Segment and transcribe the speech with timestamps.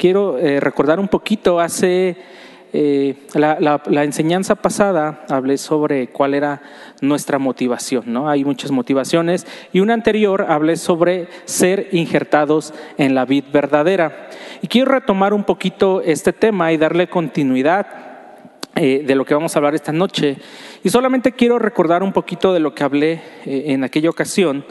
[0.00, 2.16] quiero eh, recordar un poquito, hace
[2.72, 6.62] eh, la, enseñanza pasada hablé sobre cuál era
[7.02, 8.30] nuestra motivación, ¿no?
[8.30, 14.30] Hay muchas motivaciones y una anterior hablé sobre ser injertados en la vid verdadera.
[14.62, 17.86] Y quiero retomar un poquito este tema y darle continuidad
[18.76, 20.38] eh, de lo que vamos a hablar esta noche.
[20.82, 24.64] Y solamente quiero recordar un poquito de lo que hablé en aquella ocasión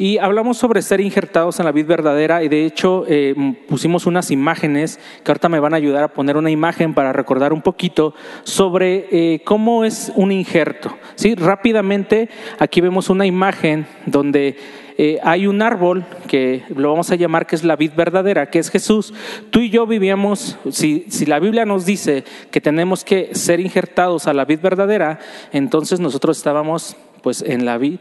[0.00, 3.34] y hablamos sobre ser injertados en la vid verdadera y de hecho eh,
[3.68, 7.52] pusimos unas imágenes que ahorita me van a ayudar a poner una imagen para recordar
[7.52, 10.96] un poquito sobre eh, cómo es un injerto.
[11.16, 11.34] ¿sí?
[11.34, 14.56] Rápidamente aquí vemos una imagen donde
[14.96, 18.58] eh, hay un árbol que lo vamos a llamar que es la vid verdadera, que
[18.58, 19.12] es Jesús.
[19.50, 24.26] Tú y yo vivíamos, si, si la Biblia nos dice que tenemos que ser injertados
[24.26, 25.18] a la vid verdadera,
[25.52, 27.98] entonces nosotros estábamos pues en la vid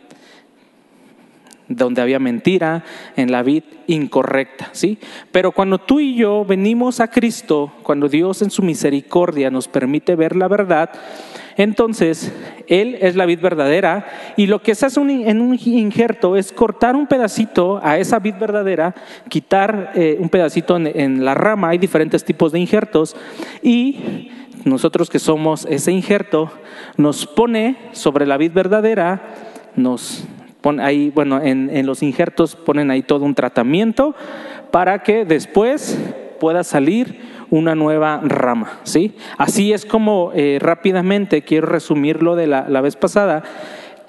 [1.69, 2.83] donde había mentira,
[3.15, 4.97] en la vid incorrecta, ¿sí?
[5.31, 10.15] Pero cuando tú y yo venimos a Cristo, cuando Dios en su misericordia nos permite
[10.15, 10.89] ver la verdad,
[11.57, 12.33] entonces
[12.67, 16.95] Él es la vid verdadera y lo que se hace en un injerto es cortar
[16.95, 18.95] un pedacito a esa vid verdadera,
[19.29, 23.15] quitar eh, un pedacito en, en la rama, hay diferentes tipos de injertos
[23.61, 24.31] y
[24.65, 26.51] nosotros que somos ese injerto,
[26.97, 29.21] nos pone sobre la vid verdadera,
[29.75, 30.25] nos
[30.79, 34.15] ahí, bueno, en, los injertos ponen ahí todo un tratamiento
[34.71, 35.97] para que después
[36.39, 39.15] pueda salir una nueva rama, ¿sí?
[39.37, 43.43] Así es como eh, rápidamente quiero resumirlo de la, la vez pasada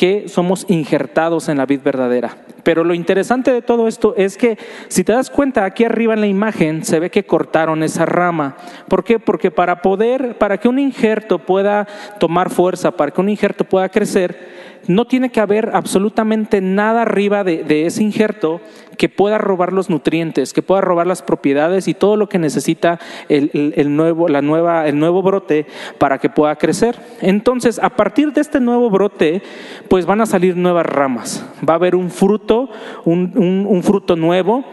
[0.01, 2.37] que somos injertados en la vid verdadera.
[2.63, 4.57] Pero lo interesante de todo esto es que
[4.89, 8.57] si te das cuenta aquí arriba en la imagen se ve que cortaron esa rama.
[8.89, 9.19] ¿Por qué?
[9.19, 11.87] Porque para poder, para que un injerto pueda
[12.19, 17.45] tomar fuerza, para que un injerto pueda crecer, no tiene que haber absolutamente nada arriba
[17.45, 18.61] de, ese injerto
[18.97, 22.99] que pueda robar los nutrientes, que pueda robar las propiedades y todo lo que necesita
[23.29, 23.51] el,
[23.97, 25.67] nuevo, la nueva, el nuevo brote
[25.99, 26.97] para que pueda crecer.
[27.21, 29.43] Entonces, a partir de este nuevo brote,
[29.89, 31.47] pues van a salir nuevas ramas.
[31.67, 32.69] Va a haber un fruto,
[33.05, 34.65] un fruto nuevo.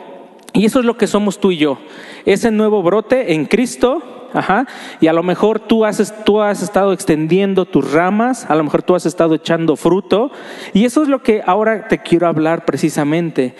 [0.54, 1.78] Y eso es lo que somos tú y yo.
[2.26, 4.68] Ese nuevo brote en Cristo Ajá.
[5.00, 8.84] Y a lo mejor tú has, tú has estado extendiendo tus ramas, a lo mejor
[8.84, 10.32] tú has estado echando fruto.
[10.74, 13.56] Y eso es lo que ahora te quiero hablar precisamente.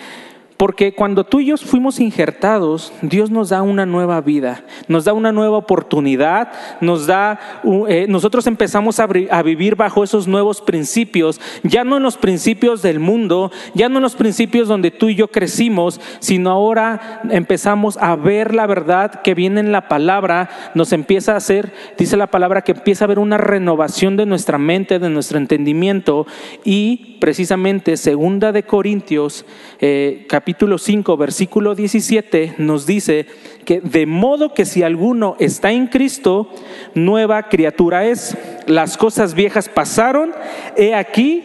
[0.58, 5.12] Porque cuando tú y yo fuimos injertados, Dios nos da una nueva vida, nos da
[5.12, 7.38] una nueva oportunidad, nos da,
[7.88, 12.98] eh, nosotros empezamos a, vivir bajo esos nuevos principios, ya no en los principios del
[12.98, 18.16] mundo, ya no en los principios donde tú y yo crecimos, sino ahora empezamos a
[18.16, 22.62] ver la verdad que viene en la palabra, nos empieza a hacer, dice la palabra,
[22.62, 26.26] que empieza a haber una renovación de nuestra mente, de nuestro entendimiento
[26.64, 29.44] y precisamente segunda de Corintios,
[29.80, 33.26] eh, capítulo 5, versículo 17, nos dice
[33.64, 36.50] que de modo que si alguno está en Cristo,
[36.94, 38.36] nueva criatura es.
[38.66, 40.32] Las cosas viejas pasaron,
[40.76, 41.42] he aquí,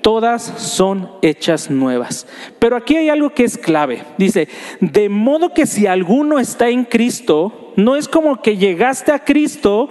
[0.00, 2.26] todas son hechas nuevas.
[2.58, 4.04] Pero aquí hay algo que es clave.
[4.18, 4.48] Dice,
[4.80, 9.88] de modo que si alguno está en Cristo, no es como que llegaste a Cristo,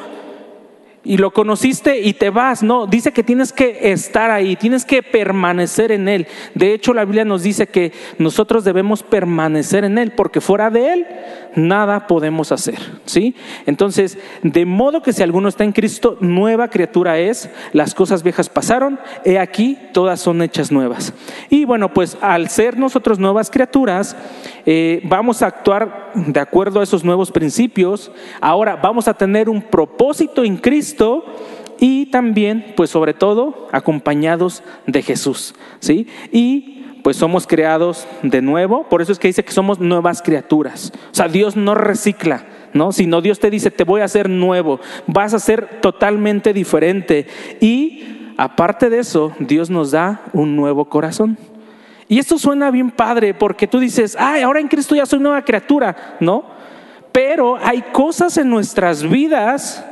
[1.05, 2.63] y lo conociste y te vas.
[2.63, 6.27] No, dice que tienes que estar ahí, tienes que permanecer en Él.
[6.55, 10.93] De hecho, la Biblia nos dice que nosotros debemos permanecer en Él, porque fuera de
[10.93, 11.07] Él
[11.55, 12.79] nada podemos hacer.
[13.05, 13.35] ¿sí?
[13.65, 18.49] Entonces, de modo que si alguno está en Cristo, nueva criatura es, las cosas viejas
[18.49, 21.13] pasaron, he aquí, todas son hechas nuevas.
[21.49, 24.17] Y bueno, pues al ser nosotros nuevas criaturas,
[24.65, 28.11] eh, vamos a actuar de acuerdo a esos nuevos principios.
[28.41, 30.94] Ahora vamos a tener un propósito en Cristo
[31.79, 36.07] y también, pues sobre todo, acompañados de Jesús, ¿sí?
[36.31, 40.91] Y pues somos creados de nuevo, por eso es que dice que somos nuevas criaturas.
[41.11, 42.91] O sea, Dios no recicla, ¿no?
[42.91, 47.27] Sino Dios te dice, te voy a hacer nuevo, vas a ser totalmente diferente.
[47.59, 51.37] Y aparte de eso, Dios nos da un nuevo corazón.
[52.07, 55.43] Y esto suena bien padre porque tú dices, ay, ahora en Cristo ya soy nueva
[55.43, 56.45] criatura, ¿no?
[57.11, 59.83] Pero hay cosas en nuestras vidas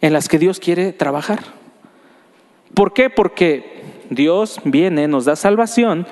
[0.00, 1.40] en las que Dios quiere trabajar.
[2.74, 3.10] ¿Por qué?
[3.10, 6.06] Porque Dios viene, nos da salvación,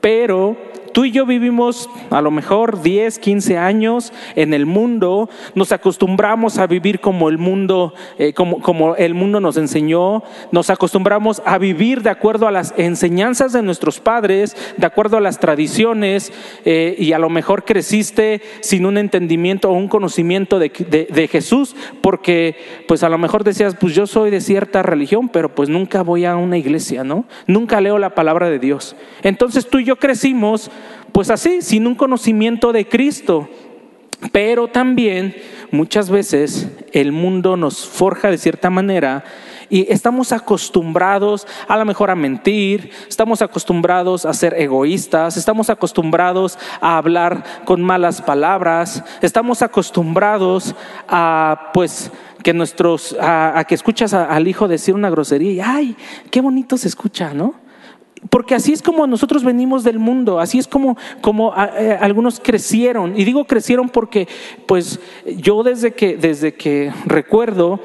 [0.00, 0.56] pero
[0.96, 6.56] Tú y yo vivimos a lo mejor 10, 15 años en el mundo, nos acostumbramos
[6.56, 10.22] a vivir como el mundo, eh, como, como, el mundo nos enseñó,
[10.52, 15.20] nos acostumbramos a vivir de acuerdo a las enseñanzas de nuestros padres, de acuerdo a
[15.20, 16.32] las tradiciones,
[16.64, 20.70] eh, y a lo mejor creciste sin un entendimiento o un conocimiento de,
[21.10, 22.56] de Jesús, porque
[22.88, 26.24] pues a lo mejor decías, pues yo soy de cierta religión, pero pues nunca voy
[26.24, 27.26] a una iglesia, ¿no?
[27.46, 28.96] Nunca leo la palabra de Dios.
[29.22, 30.70] Entonces tú y yo crecimos
[31.16, 33.48] pues así, sin un conocimiento de Cristo.
[34.32, 35.34] Pero también
[35.70, 39.24] muchas veces el mundo nos forja de cierta manera
[39.70, 46.58] y estamos acostumbrados a lo mejor a mentir, estamos acostumbrados a ser egoístas, estamos acostumbrados
[46.82, 50.74] a hablar con malas palabras, estamos acostumbrados
[51.08, 52.10] a pues
[52.42, 55.96] que nuestros a, que escuchas al hijo decir una grosería y ay,
[56.30, 57.65] qué bonito se escucha, ¿no?
[58.30, 63.18] Porque así es como nosotros venimos del mundo, así es como, como eh, algunos crecieron.
[63.18, 64.26] Y digo crecieron porque,
[64.66, 65.00] pues,
[65.36, 67.80] yo desde que, desde que recuerdo,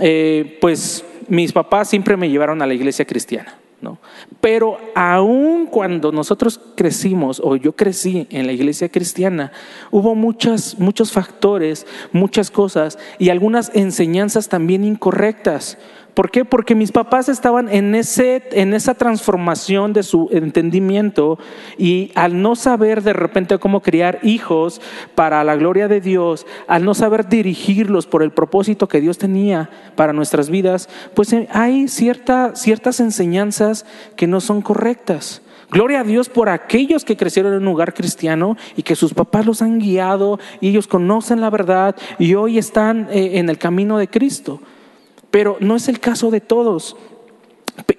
[0.00, 3.58] eh, pues, mis papás siempre me llevaron a la iglesia cristiana.
[3.82, 3.98] ¿no?
[4.40, 9.52] Pero aún cuando nosotros crecimos, o yo crecí en la iglesia cristiana,
[9.90, 15.78] hubo muchas, muchos factores, muchas cosas y algunas enseñanzas también incorrectas.
[16.14, 16.44] ¿Por qué?
[16.44, 21.38] Porque mis papás estaban en, ese, en esa transformación de su entendimiento
[21.78, 24.82] y al no saber de repente cómo criar hijos
[25.14, 29.70] para la gloria de Dios, al no saber dirigirlos por el propósito que Dios tenía
[29.96, 35.40] para nuestras vidas, pues eh, hay cierta, ciertas enseñanzas que no son correctas.
[35.70, 39.46] Gloria a Dios por aquellos que crecieron en un lugar cristiano y que sus papás
[39.46, 43.96] los han guiado y ellos conocen la verdad y hoy están eh, en el camino
[43.96, 44.60] de Cristo
[45.32, 46.94] pero no es el caso de todos.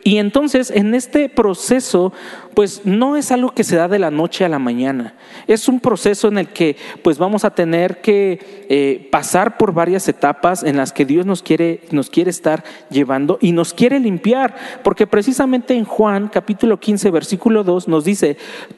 [0.03, 2.13] Y entonces en este proceso,
[2.53, 5.15] pues no es algo que se da de la noche a la mañana.
[5.47, 10.07] Es un proceso en el que pues vamos a tener que eh, pasar por varias
[10.07, 14.55] etapas en las que Dios nos quiere, nos quiere estar llevando y nos quiere limpiar.
[14.83, 18.37] Porque precisamente en Juan capítulo 15 versículo 2 nos dice,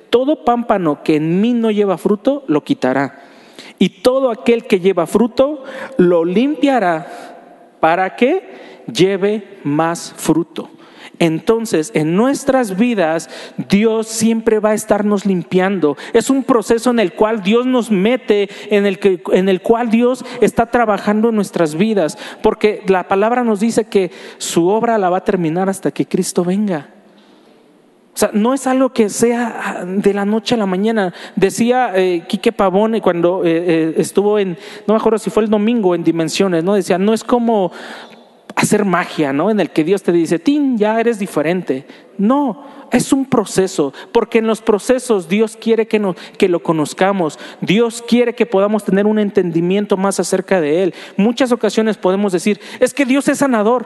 [0.10, 3.22] todo pámpano que en mí no lleva fruto, lo quitará.
[3.80, 5.63] Y todo aquel que lleva fruto,
[5.98, 7.34] lo limpiará
[7.85, 8.41] para que
[8.91, 10.71] lleve más fruto.
[11.19, 13.29] Entonces, en nuestras vidas,
[13.69, 15.95] Dios siempre va a estarnos limpiando.
[16.11, 19.91] Es un proceso en el cual Dios nos mete, en el, que, en el cual
[19.91, 24.09] Dios está trabajando en nuestras vidas, porque la palabra nos dice que
[24.39, 26.89] su obra la va a terminar hasta que Cristo venga.
[28.15, 31.13] O sea, no es algo que sea de la noche a la mañana.
[31.35, 34.57] Decía eh, Quique Pavone cuando eh, eh, estuvo en,
[34.88, 36.75] no me acuerdo si fue el domingo en Dimensiones, ¿no?
[36.75, 37.73] Decía, no es como
[38.56, 39.51] hacer magia, ¿no?
[39.51, 41.85] En el que Dios te dice, Tin, ya eres diferente.
[42.17, 48.01] No, es un proceso, porque en los procesos Dios quiere que, que lo conozcamos, Dios
[48.07, 50.94] quiere que podamos tener un entendimiento más acerca de Él.
[51.18, 53.85] Muchas ocasiones podemos decir, es que Dios es sanador,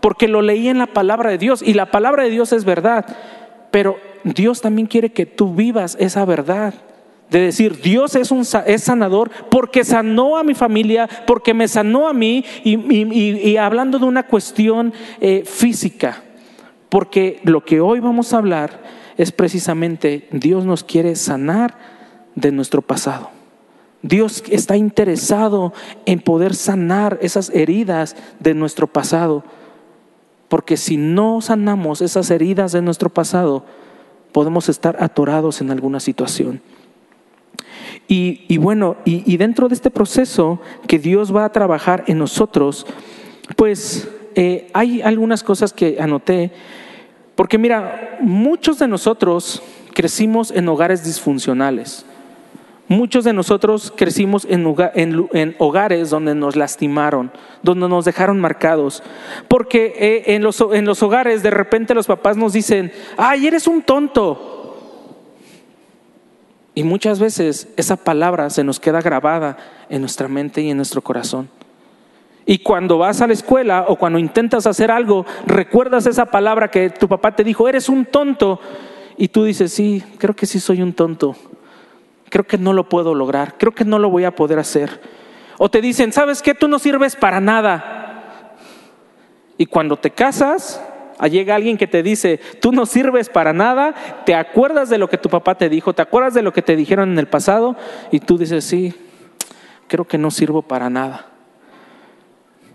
[0.00, 3.04] porque lo leí en la palabra de Dios y la palabra de Dios es verdad.
[3.70, 6.74] Pero Dios también quiere que tú vivas esa verdad.
[7.30, 12.08] De decir, Dios es, un, es sanador porque sanó a mi familia, porque me sanó
[12.08, 16.22] a mí y, hablando de una cuestión eh, física.
[16.88, 18.80] Porque lo que hoy vamos a hablar
[19.18, 21.76] es precisamente Dios nos quiere sanar
[22.34, 23.30] de nuestro pasado.
[24.00, 25.74] Dios está interesado
[26.06, 29.44] en poder sanar esas heridas de nuestro pasado
[30.48, 33.64] porque si no sanamos esas heridas de nuestro pasado,
[34.32, 36.60] podemos estar atorados en alguna situación.
[38.10, 42.86] Y, bueno, y, dentro de este proceso que Dios va a trabajar en nosotros,
[43.54, 46.50] pues eh, hay algunas cosas que anoté,
[47.34, 49.62] porque mira, muchos de nosotros
[49.92, 52.06] crecimos en hogares disfuncionales.
[52.88, 54.64] Muchos de nosotros crecimos en,
[55.58, 57.30] hogares donde nos lastimaron,
[57.62, 59.02] donde nos dejaron marcados.
[59.46, 63.66] Porque eh, en, los, en los hogares de repente los papás nos dicen, ay, eres
[63.66, 64.74] un tonto.
[66.74, 69.58] Y muchas veces esa palabra se nos queda grabada
[69.90, 71.50] en nuestra mente y en nuestro corazón.
[72.46, 76.88] Y cuando vas a la escuela o cuando intentas hacer algo, recuerdas esa palabra que
[76.88, 78.60] tu papá te dijo, eres un tonto.
[79.18, 81.36] Y tú dices, sí, creo que sí soy un tonto
[82.28, 85.00] creo que no lo puedo lograr, creo que no lo voy a poder hacer.
[85.58, 86.54] O te dicen, ¿sabes qué?
[86.54, 88.56] Tú no sirves para nada.
[89.56, 90.80] Y cuando te casas,
[91.26, 93.94] llega alguien que te dice, tú no sirves para nada,
[94.24, 96.76] te acuerdas de lo que tu papá te dijo, te acuerdas de lo que te
[96.76, 97.74] dijeron en el pasado
[98.12, 98.94] y tú dices, sí,
[99.88, 101.26] creo que no sirvo para nada.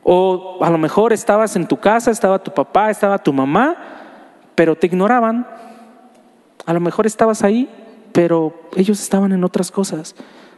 [0.03, 3.77] O a lo mejor estabas en tu casa, estaba tu papá, estaba tu mamá,
[4.55, 5.47] pero te ignoraban.
[6.65, 7.69] A lo mejor estabas ahí
[8.13, 10.15] pero ellos estaban en otras cosas.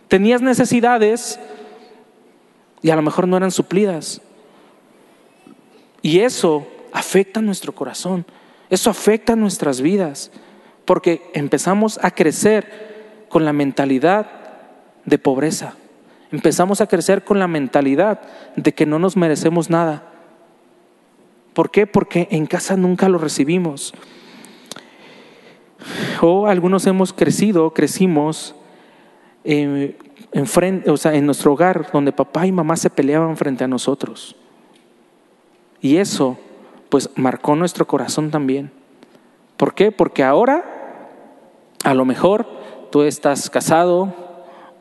[0.08, 1.40] Tenías necesidades
[2.84, 4.22] y a lo mejor no eran suplidas.
[6.04, 8.26] Y eso afecta nuestro corazón,
[8.70, 10.32] eso afecta nuestras vidas,
[10.86, 14.30] porque empezamos a crecer con la mentalidad
[15.04, 15.74] de pobreza,
[16.32, 18.22] empezamos a crecer con la mentalidad
[18.56, 20.04] de que no nos merecemos nada.
[21.54, 21.88] ¿Por qué?
[21.88, 23.94] Porque en casa nunca lo recibimos.
[26.22, 28.56] O algunos hemos crecido, crecimos
[29.44, 29.98] eh,
[30.32, 33.68] en, frente, o sea, en nuestro hogar donde papá y mamá se peleaban frente a
[33.68, 34.36] nosotros.
[35.82, 36.38] Y eso,
[36.90, 38.72] pues, marcó nuestro corazón también.
[39.58, 39.92] ¿Por qué?
[39.92, 40.64] Porque ahora,
[41.84, 42.48] a lo mejor,
[42.92, 44.14] tú estás casado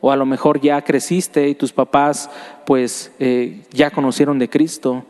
[0.01, 2.29] o a lo mejor ya creciste y tus papás,
[2.65, 5.05] pues, eh, ya conocieron de Cristo,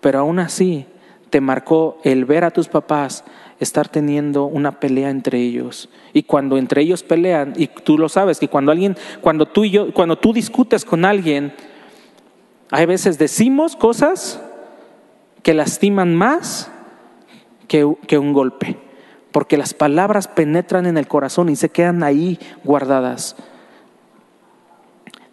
[0.00, 0.86] pero aún así
[1.30, 3.24] te marcó el ver a tus papás
[3.60, 5.88] estar teniendo una pelea entre ellos.
[6.12, 9.70] Y cuando entre ellos pelean, y tú lo sabes, que cuando alguien, cuando tú y
[9.70, 11.54] yo, cuando tú discutes con alguien,
[12.70, 14.40] hay veces decimos cosas
[15.42, 16.70] que lastiman más
[17.68, 18.76] que, que un golpe,
[19.32, 23.36] porque las palabras penetran en el corazón y se quedan ahí guardadas.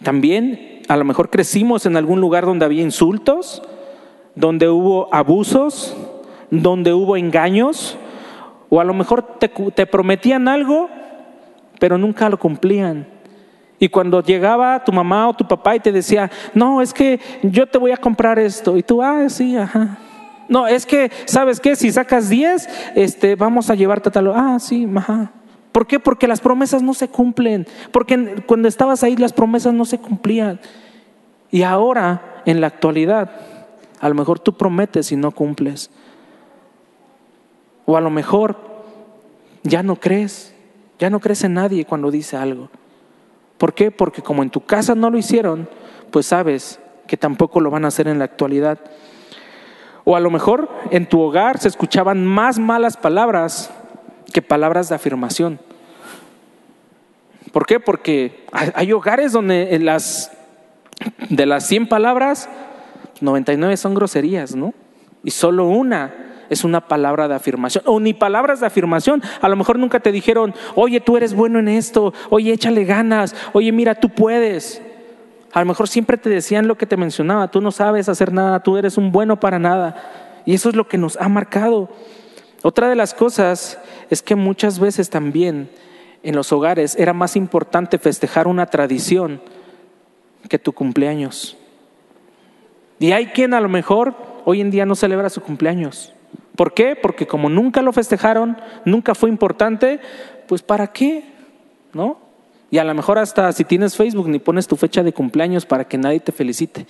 [0.03, 3.63] También a lo mejor crecimos en algún lugar donde había insultos,
[4.35, 5.95] donde hubo abusos,
[6.51, 7.97] donde hubo engaños,
[8.69, 10.89] o a lo mejor te, prometían algo,
[11.79, 13.07] pero nunca lo cumplían.
[13.79, 17.67] Y cuando llegaba tu mamá o tu papá y te decía, no, es que yo
[17.67, 18.77] te voy a comprar esto.
[18.77, 19.97] Y tú, ah, sí, ajá.
[20.47, 21.75] No, es que, ¿sabes qué?
[21.75, 24.31] Si sacas 10, este, vamos a llevarte tal.
[24.33, 25.31] Ah, sí, ajá.
[25.71, 25.99] ¿Por qué?
[25.99, 27.67] Porque las promesas no se cumplen.
[27.91, 30.59] Porque cuando estabas ahí las promesas no se cumplían.
[31.51, 33.31] Y ahora, en la actualidad,
[33.99, 35.89] a lo mejor tú prometes y no cumples.
[37.85, 38.57] O a lo mejor
[39.63, 40.53] ya no crees,
[40.99, 42.69] ya no crees en nadie cuando dice algo.
[43.57, 43.91] ¿Por qué?
[43.91, 45.69] Porque como en tu casa no lo hicieron,
[46.11, 48.79] pues sabes que tampoco lo van a hacer en la actualidad.
[50.03, 53.71] O a lo mejor en tu hogar se escuchaban más malas palabras
[54.33, 55.59] que palabras de afirmación.
[57.51, 57.79] ¿Por qué?
[57.79, 60.31] Porque hay hogares donde en las,
[61.29, 62.49] de las 100 palabras,
[63.21, 64.73] 99 son groserías, ¿no?
[65.23, 67.83] Y solo una es una palabra de afirmación.
[67.87, 69.21] O ni palabras de afirmación.
[69.41, 73.35] A lo mejor nunca te dijeron, oye, tú eres bueno en esto, oye, échale ganas,
[73.53, 74.81] oye, mira, tú puedes.
[75.51, 78.61] A lo mejor siempre te decían lo que te mencionaba, tú no sabes hacer nada,
[78.61, 80.41] tú eres un bueno para nada.
[80.45, 81.89] Y eso es lo que nos ha marcado.
[82.63, 85.69] Otra de las cosas es que muchas veces también
[86.23, 89.41] en los hogares era más importante festejar una tradición
[90.49, 91.57] que tu cumpleaños.
[92.99, 96.13] Y hay quien a lo mejor hoy en día no celebra su cumpleaños.
[96.55, 96.95] ¿Por qué?
[96.95, 99.99] Porque como nunca lo festejaron, nunca fue importante,
[100.47, 101.23] pues ¿para qué?
[101.93, 102.19] ¿No?
[102.69, 105.85] Y a lo mejor hasta si tienes Facebook ni pones tu fecha de cumpleaños para
[105.85, 106.85] que nadie te felicite.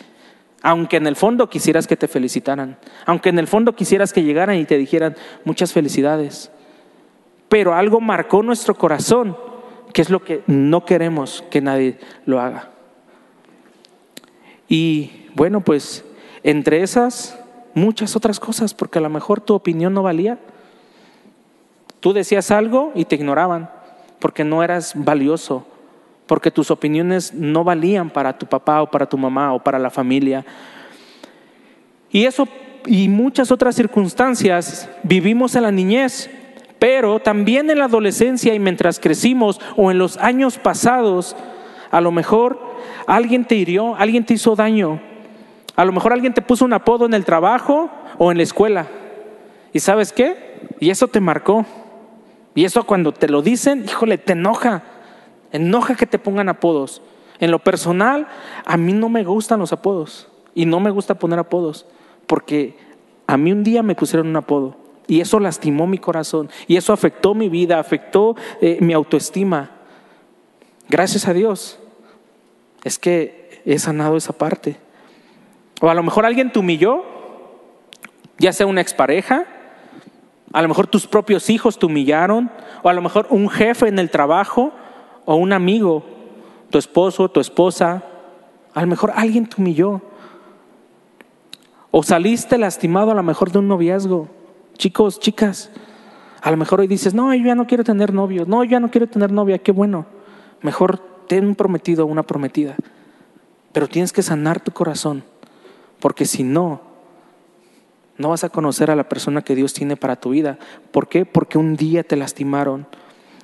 [0.61, 2.77] Aunque en el fondo quisieras que te felicitaran.
[3.05, 6.51] Aunque en el fondo quisieras que llegaran y te dijeran muchas felicidades.
[7.49, 9.37] Pero algo marcó nuestro corazón,
[9.93, 12.69] que es lo que no queremos que nadie lo haga.
[14.69, 16.05] Y bueno, pues
[16.43, 17.37] entre esas
[17.73, 20.39] muchas otras cosas, porque a lo mejor tu opinión no valía.
[21.99, 23.69] Tú decías algo y te ignoraban,
[24.19, 25.65] porque no eras valioso,
[26.27, 29.89] porque tus opiniones no valían para tu papá o para tu mamá o para la
[29.89, 30.45] familia.
[32.11, 32.47] Y eso
[32.85, 36.29] y muchas otras circunstancias vivimos en la niñez,
[36.79, 41.35] pero también en la adolescencia y mientras crecimos o en los años pasados,
[41.91, 42.59] a lo mejor
[43.07, 44.99] alguien te hirió, alguien te hizo daño,
[45.75, 48.87] a lo mejor alguien te puso un apodo en el trabajo o en la escuela.
[49.71, 50.67] ¿Y sabes qué?
[50.79, 51.65] Y eso te marcó.
[52.55, 54.83] Y eso cuando te lo dicen, híjole, te enoja.
[55.51, 57.01] Enoja que te pongan apodos.
[57.39, 58.27] En lo personal,
[58.65, 60.27] a mí no me gustan los apodos.
[60.53, 61.87] Y no me gusta poner apodos.
[62.27, 62.77] Porque
[63.25, 64.77] a mí un día me pusieron un apodo.
[65.07, 66.49] Y eso lastimó mi corazón.
[66.67, 69.71] Y eso afectó mi vida, afectó eh, mi autoestima.
[70.87, 71.79] Gracias a Dios.
[72.83, 74.77] Es que he sanado esa parte.
[75.83, 77.03] O a lo mejor alguien te humilló,
[78.37, 79.43] ya sea una expareja,
[80.53, 82.49] a lo mejor tus propios hijos te humillaron,
[82.83, 84.71] o a lo mejor un jefe en el trabajo,
[85.25, 86.05] o un amigo,
[86.69, 88.01] tu esposo, tu esposa,
[88.73, 90.01] a lo mejor alguien te humilló.
[91.91, 94.29] O saliste lastimado a lo mejor de un noviazgo.
[94.77, 95.69] Chicos, chicas,
[96.41, 98.79] a lo mejor hoy dices, no, yo ya no quiero tener novio, no, yo ya
[98.79, 100.05] no quiero tener novia, qué bueno.
[100.61, 102.77] Mejor ten un prometido o una prometida.
[103.73, 105.25] Pero tienes que sanar tu corazón
[106.03, 106.81] porque si no,
[108.17, 110.59] no vas a conocer a la persona que Dios tiene para tu vida.
[110.91, 111.23] ¿Por qué?
[111.25, 112.87] Porque un día te lastimaron.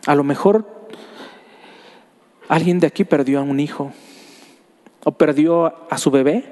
[0.06, 0.68] A lo mejor
[2.50, 3.94] alguien de aquí perdió a un hijo
[5.06, 6.51] o perdió a su bebé.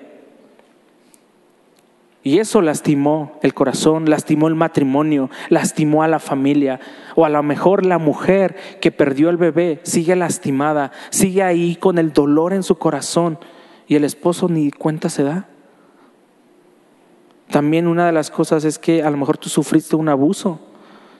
[2.23, 6.79] Y eso lastimó el corazón, lastimó el matrimonio, lastimó a la familia.
[7.15, 11.97] O a lo mejor la mujer que perdió el bebé sigue lastimada, sigue ahí con
[11.97, 13.39] el dolor en su corazón
[13.89, 15.49] y el esposo ni cuenta se da.
[17.49, 20.59] También una de las cosas es que a lo mejor tú sufriste un abuso,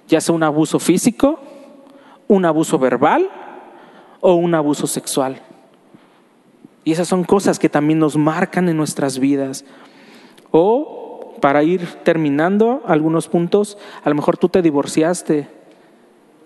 [0.07, 1.39] ya sea un abuso físico,
[2.27, 3.29] un abuso verbal
[4.19, 5.41] o un abuso sexual.
[6.83, 9.65] Y esas son cosas que también nos marcan en nuestras vidas.
[10.51, 15.56] O, para ir terminando algunos puntos, a lo mejor tú te divorciaste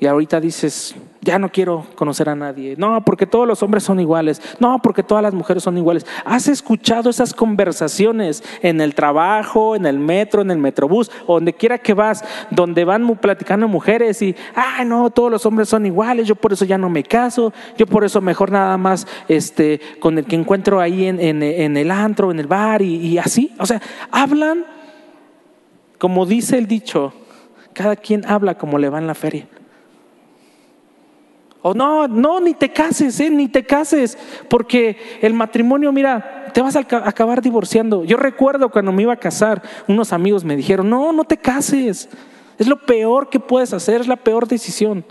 [0.02, 2.74] y ahorita dices, ya no quiero conocer a nadie.
[2.76, 4.42] No, porque todos los hombres son iguales.
[4.60, 6.08] No, porque todas las mujeres son iguales.
[6.26, 11.78] ¿Has escuchado esas conversaciones en el trabajo, en el metro, en el metrobús, donde quiera
[11.78, 16.34] que vas, donde van platicando mujeres y, ay, no, todos los hombres son iguales, yo
[16.34, 20.26] por eso ya no me caso, yo por eso mejor nada más este, con el
[20.26, 23.54] que encuentro ahí en, en, el antro, en el bar y así?
[23.60, 23.80] O sea,
[24.10, 24.66] hablan,
[26.00, 27.14] como dice el dicho,
[27.74, 29.46] cada quien habla como le va en la feria.
[31.62, 33.30] O no, no, ni te cases, ¿eh?
[33.30, 34.18] ni te cases,
[34.50, 38.04] porque el matrimonio, mira, te vas a acabar divorciando.
[38.04, 42.10] Yo recuerdo cuando me iba a casar, unos amigos me dijeron, no, no te cases,
[42.58, 45.06] es lo peor que puedes hacer, es la peor decisión.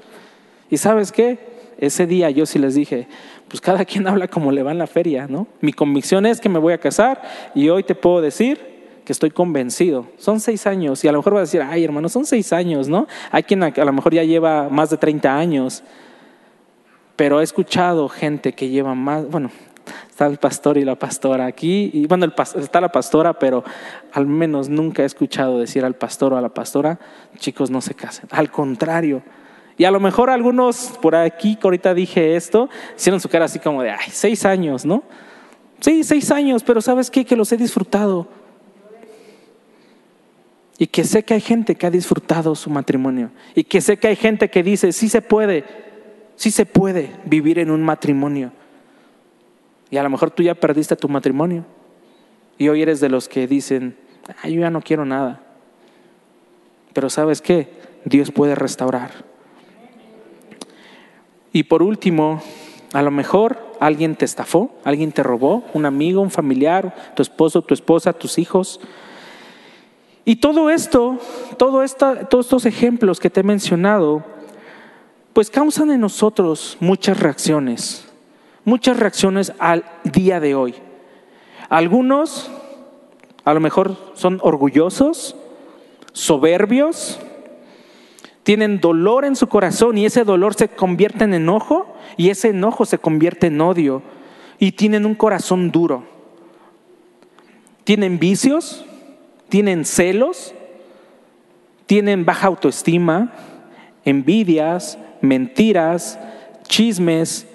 [0.71, 1.39] Y sabes qué,
[1.79, 3.09] ese día yo sí les dije,
[3.49, 5.47] pues cada quien habla como le va en la feria, ¿no?
[5.61, 7.23] Mi convicción es que me voy a casar
[7.55, 8.71] y hoy te puedo decir
[9.05, 10.07] que estoy convencido.
[10.19, 12.89] Son seis años y a lo mejor vas a decir, ay hermano, son seis años,
[12.89, 13.09] ¿no?
[13.31, 15.83] Hay quien a, lo mejor ya lleva más de 30 años
[17.21, 19.51] pero he escuchado gente que lleva más, bueno,
[20.09, 23.63] está el pastor y la pastora aquí, y bueno, está la pastora, pero
[24.15, 26.99] al menos nunca he escuchado decir al pastor o a la pastora,
[27.37, 28.27] chicos, no se casen.
[28.31, 29.21] Al contrario.
[29.77, 33.59] Y a lo mejor algunos por aquí, que ahorita dije esto, hicieron su cara así
[33.59, 35.03] como de, ay, seis años, ¿no?
[35.81, 37.27] Sí, seis años, pero ¿sabes qué?
[37.27, 38.29] Que los he disfrutado.
[40.79, 43.31] Y que sé que hay gente que ha disfrutado su matrimonio.
[43.55, 45.90] Y que sé que hay gente que dice, sí se puede
[46.41, 48.51] Sí se puede vivir en un matrimonio.
[49.91, 51.67] Y a lo mejor tú ya perdiste tu matrimonio.
[52.57, 53.95] Y hoy eres de los que dicen,
[54.45, 55.43] yo ya no quiero nada.
[56.95, 57.69] Pero sabes qué?
[58.07, 59.11] Dios puede restaurar.
[61.53, 62.41] Y por último,
[62.95, 67.61] a lo mejor alguien te estafó, alguien te robó, un amigo, un familiar, tu esposo,
[67.61, 68.81] tu esposa, tus hijos.
[70.25, 71.19] Y todo esto,
[71.59, 71.85] todo
[72.31, 74.40] todos estos ejemplos que te he mencionado,
[75.33, 78.07] pues causan en nosotros muchas reacciones,
[78.65, 80.75] muchas reacciones al día de hoy.
[81.69, 82.51] Algunos
[83.45, 85.37] a lo mejor son orgullosos,
[86.13, 87.19] soberbios,
[88.43, 92.85] tienen dolor en su corazón y ese dolor se convierte en enojo y ese enojo
[92.85, 94.03] se convierte en odio
[94.59, 96.05] y tienen un corazón duro.
[97.85, 98.85] Tienen vicios,
[99.49, 100.55] tienen celos,
[101.87, 103.33] tienen baja autoestima,
[104.05, 106.19] envidias, mentiras,
[106.67, 107.47] chismes,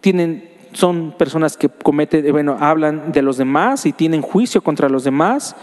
[0.00, 5.04] tienen, son personas que cometen, bueno, hablan de los demás y tienen juicio contra los
[5.04, 5.56] demás,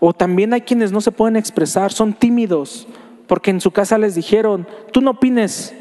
[0.00, 2.86] o también hay quienes no se pueden expresar, son tímidos,
[3.26, 5.74] porque en su casa les dijeron, tú no opines.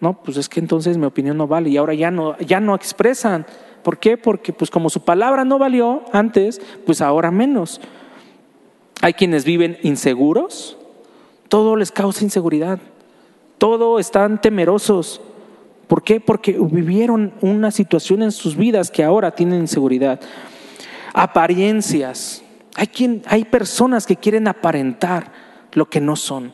[0.00, 2.74] No, pues es que entonces mi opinión no vale y ahora ya no, ya no
[2.74, 3.46] expresan.
[3.82, 4.18] ¿Por qué?
[4.18, 7.80] Porque pues como su palabra no valió antes, pues ahora menos.
[9.00, 10.76] Hay quienes viven inseguros,
[11.48, 12.78] todo les causa inseguridad
[13.64, 15.22] todo están temerosos.
[15.86, 16.20] ¿Por qué?
[16.20, 20.20] Porque vivieron una situación en sus vidas que ahora tienen inseguridad.
[21.14, 22.42] Apariencias.
[22.76, 25.32] Hay, quien, hay personas que quieren aparentar
[25.72, 26.52] lo que no son.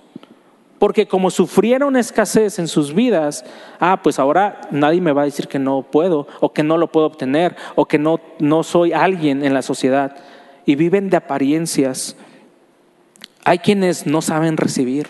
[0.79, 3.45] Porque como sufrieron escasez en sus vidas,
[3.81, 6.93] ah, pues ahora nadie me va a decir que no puedo, o que no lo
[6.93, 10.17] puedo obtener, o que no, no soy alguien en la sociedad.
[10.65, 12.17] Y viven de apariencias.
[13.51, 15.09] Hay quienes no saben recibir.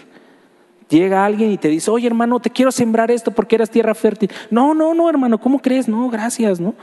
[0.89, 4.31] Llega alguien y te dice, oye hermano, te quiero sembrar esto porque eras tierra fértil.
[4.51, 5.89] No, no, no, hermano, ¿cómo crees?
[5.89, 6.75] No, gracias, ¿no?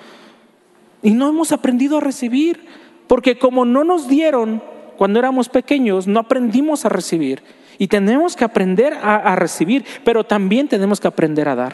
[1.01, 2.63] Y no hemos aprendido a recibir,
[3.07, 4.61] porque como no nos dieron
[4.99, 7.41] cuando éramos pequeños, no aprendimos a recibir.
[7.79, 11.73] Y tenemos que aprender a, recibir, pero también tenemos que aprender a dar.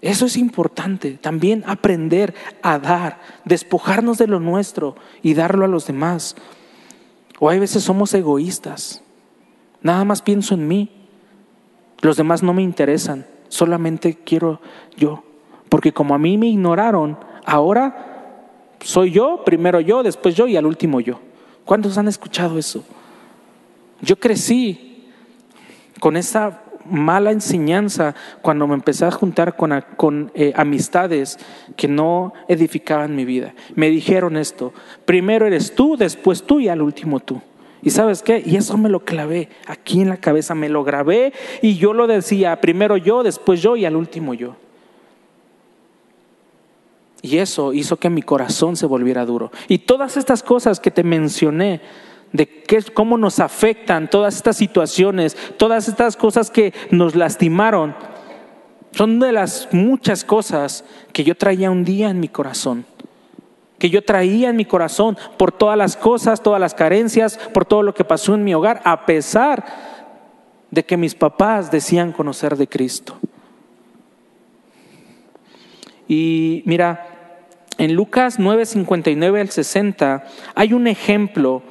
[0.00, 5.88] Eso es importante, también aprender a dar, despojarnos de lo nuestro y darlo a los
[5.88, 6.36] demás.
[7.38, 9.02] O hay veces somos egoístas.
[9.82, 10.90] Nada más pienso en mí.
[12.00, 13.26] Los demás no me interesan.
[13.48, 14.60] Solamente quiero
[14.96, 15.22] yo.
[15.68, 18.18] Porque como a mí me ignoraron, ahora
[18.80, 21.20] soy yo, primero yo, después yo y al último yo.
[21.64, 22.84] ¿Cuántos han escuchado eso?
[24.00, 25.08] Yo crecí
[26.00, 31.38] con esa mala enseñanza cuando me empecé a juntar con, eh, amistades
[31.76, 33.54] que no edificaban mi vida.
[33.74, 34.72] Me dijeron esto,
[35.04, 37.40] primero eres tú, después tú y al último tú.
[37.82, 38.42] ¿Y sabes qué?
[38.44, 42.06] Y eso me lo clavé aquí en la cabeza, me lo grabé y yo lo
[42.06, 44.56] decía, primero yo, después yo y al último yo.
[47.22, 49.50] Y eso hizo que mi corazón se volviera duro.
[49.68, 51.80] Y todas estas cosas que te mencioné,
[52.32, 57.94] de qué, cómo nos afectan todas estas situaciones, todas estas cosas que nos lastimaron,
[58.92, 62.86] Son de las muchas cosas que yo traía un día en mi corazón
[63.78, 67.82] que yo traía en mi corazón por todas las cosas, todas las carencias, por todo
[67.82, 69.64] lo que pasó en mi hogar, a pesar
[70.70, 73.16] de que mis papás decían conocer de Cristo.
[76.08, 77.06] Y mira,
[77.78, 81.62] en Lucas 9, 59 al 60 hay un ejemplo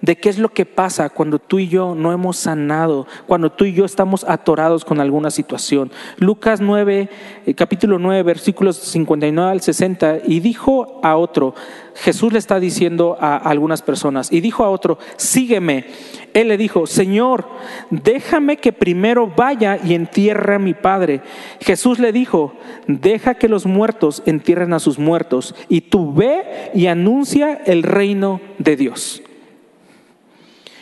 [0.00, 3.64] de qué es lo que pasa cuando tú y yo no hemos sanado, cuando tú
[3.64, 5.90] y yo estamos atorados con alguna situación.
[6.18, 7.08] Lucas 9,
[7.46, 11.54] eh, capítulo 9, versículos 59 al 60, y dijo a otro,
[11.94, 15.86] Jesús le está diciendo a algunas personas, y dijo a otro, sígueme.
[16.32, 17.46] Él le dijo, Señor,
[17.90, 21.22] déjame que primero vaya y entierre a mi padre.
[21.60, 22.54] Jesús le dijo,
[22.86, 28.40] deja que los muertos entierren a sus muertos, y tú ve y anuncia el reino
[28.58, 29.22] de Dios.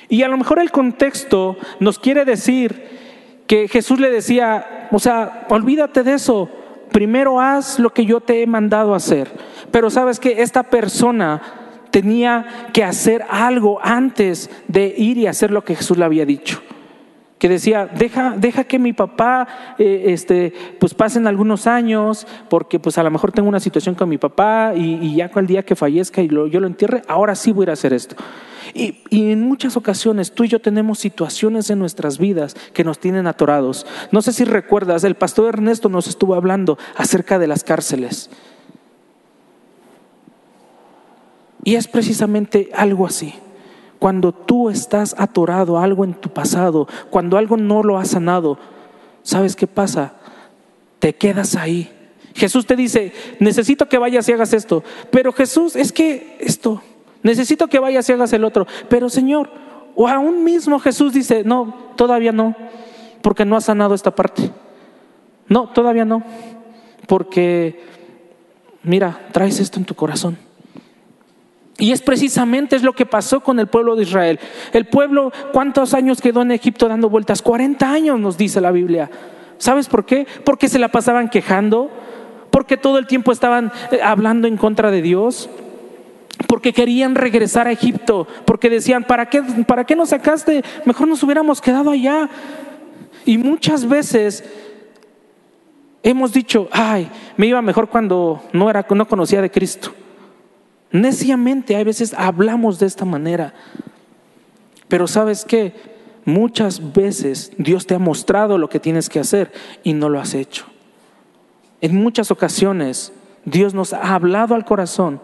[0.08, 2.98] Y a lo mejor el contexto nos quiere decir
[3.46, 6.48] que Jesús le decía, o sea, olvídate de eso,
[6.92, 9.30] primero haz lo que yo te he mandado hacer.
[9.70, 11.42] Pero sabes que esta persona
[11.90, 16.60] tenía que hacer algo antes de ir y hacer lo que Jesús le había dicho.
[17.38, 19.46] Que decía, deja, deja que mi papá,
[19.78, 24.08] eh, este, pues pasen algunos años, porque pues a lo mejor tengo una situación con
[24.08, 27.52] mi papá y, ya con el día que fallezca y yo lo entierre, ahora sí
[27.52, 28.16] voy a hacer esto.
[28.74, 33.26] Y, en muchas ocasiones tú y yo tenemos situaciones en nuestras vidas que nos tienen
[33.26, 33.86] atorados.
[34.12, 38.30] No sé si recuerdas, el pastor Ernesto nos estuvo hablando acerca de las cárceles.
[41.64, 43.34] Y es precisamente algo así.
[43.98, 48.58] Cuando tú estás atorado a algo en tu pasado, cuando algo no lo ha sanado,
[49.22, 50.14] ¿sabes qué pasa?
[51.00, 51.92] Te quedas ahí.
[52.34, 54.84] Jesús te dice, necesito que vayas y hagas esto.
[55.10, 56.82] Pero Jesús, es que esto,
[57.22, 58.66] Necesito que vayas y hagas el otro.
[58.88, 59.50] Pero Señor,
[59.94, 62.54] o aún mismo Jesús dice, no, todavía no,
[63.22, 64.50] porque no ha sanado esta parte.
[65.48, 66.22] No, todavía no,
[67.06, 67.82] porque
[68.82, 70.38] mira, traes esto en tu corazón.
[71.78, 74.40] Y es precisamente es lo que pasó con el pueblo de Israel.
[74.72, 77.40] El pueblo, ¿cuántos años quedó en Egipto dando vueltas?
[77.40, 79.10] 40 años nos dice la Biblia.
[79.58, 80.26] ¿Sabes por qué?
[80.44, 81.90] Porque se la pasaban quejando,
[82.50, 85.48] porque todo el tiempo estaban eh, hablando en contra de Dios
[86.46, 90.62] porque querían regresar a Egipto, porque decían, ¿para qué, ¿para qué nos sacaste?
[90.84, 92.28] Mejor nos hubiéramos quedado allá.
[93.24, 94.44] Y muchas veces
[96.02, 99.92] hemos dicho, ay, me iba mejor cuando no, era, no conocía de Cristo.
[100.90, 103.52] Neciamente, a veces hablamos de esta manera.
[104.88, 105.74] Pero sabes qué?
[106.24, 110.34] Muchas veces Dios te ha mostrado lo que tienes que hacer y no lo has
[110.34, 110.66] hecho.
[111.80, 113.12] En muchas ocasiones
[113.44, 115.20] Dios nos ha hablado al corazón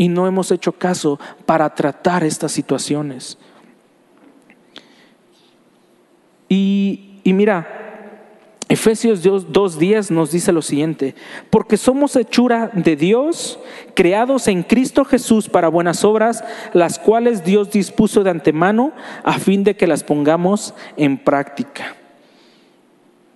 [0.00, 3.36] y no hemos hecho caso para tratar estas situaciones.
[6.48, 8.08] Y, mira,
[8.70, 11.14] Efesios 2.10 nos dice lo siguiente,
[11.50, 13.58] porque somos hechura de Dios,
[13.92, 19.64] creados en Cristo Jesús para buenas obras, las cuales Dios dispuso de antemano a fin
[19.64, 21.94] de que las pongamos en práctica.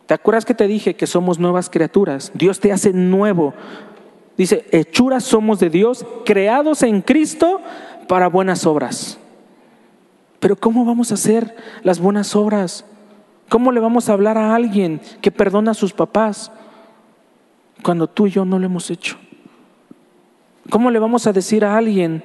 [0.06, 2.32] ¿Te acuerdas que te dije que somos nuevas criaturas?
[2.32, 3.52] Dios te hace nuevo
[4.36, 7.60] Dice, hechuras somos de Dios, creados en Cristo
[8.08, 9.18] para buenas obras.
[10.40, 12.84] Pero ¿cómo vamos a hacer las buenas obras?
[13.48, 16.50] ¿Cómo le vamos a hablar a alguien que perdona a sus papás
[17.82, 19.16] cuando tú y yo no lo hemos hecho?
[20.70, 22.22] ¿Cómo le vamos a decir a alguien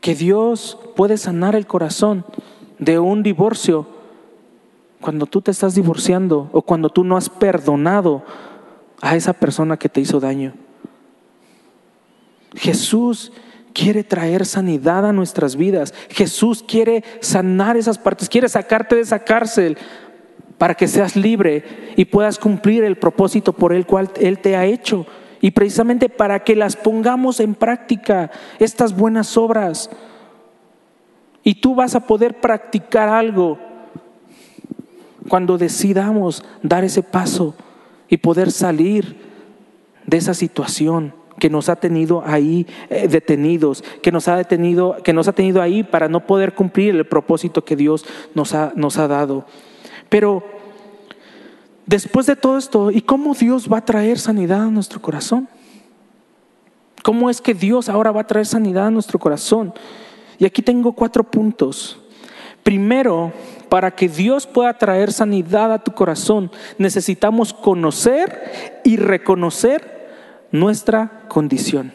[0.00, 2.24] que Dios puede sanar el corazón
[2.78, 3.86] de un divorcio
[5.00, 8.24] cuando tú te estás divorciando o cuando tú no has perdonado
[9.02, 10.54] a esa persona que te hizo daño.
[12.54, 13.32] Jesús
[13.74, 15.92] quiere traer sanidad a nuestras vidas.
[16.08, 19.76] Jesús quiere sanar esas partes, quiere sacarte de esa cárcel
[20.56, 21.64] para que seas libre
[21.96, 25.04] y puedas cumplir el propósito por el cual Él te ha hecho.
[25.40, 29.90] Y precisamente para que las pongamos en práctica, estas buenas obras.
[31.42, 33.58] Y tú vas a poder practicar algo
[35.28, 37.56] cuando decidamos dar ese paso
[38.12, 39.16] y poder salir
[40.06, 45.14] de esa situación que nos ha tenido ahí eh, detenidos, que nos ha detenido, que
[45.14, 48.98] nos ha tenido ahí para no poder cumplir el propósito que Dios nos ha, nos
[48.98, 49.46] ha dado.
[50.10, 50.44] Pero
[51.86, 55.48] después de todo esto, ¿y cómo Dios va a traer sanidad a nuestro corazón?
[57.02, 59.72] ¿Cómo es que Dios ahora va a traer sanidad a nuestro corazón?
[60.38, 61.98] Y aquí tengo cuatro puntos.
[62.62, 63.32] Primero,
[63.72, 70.10] para que Dios pueda traer sanidad a tu corazón, necesitamos conocer y reconocer
[70.50, 71.90] nuestra condición.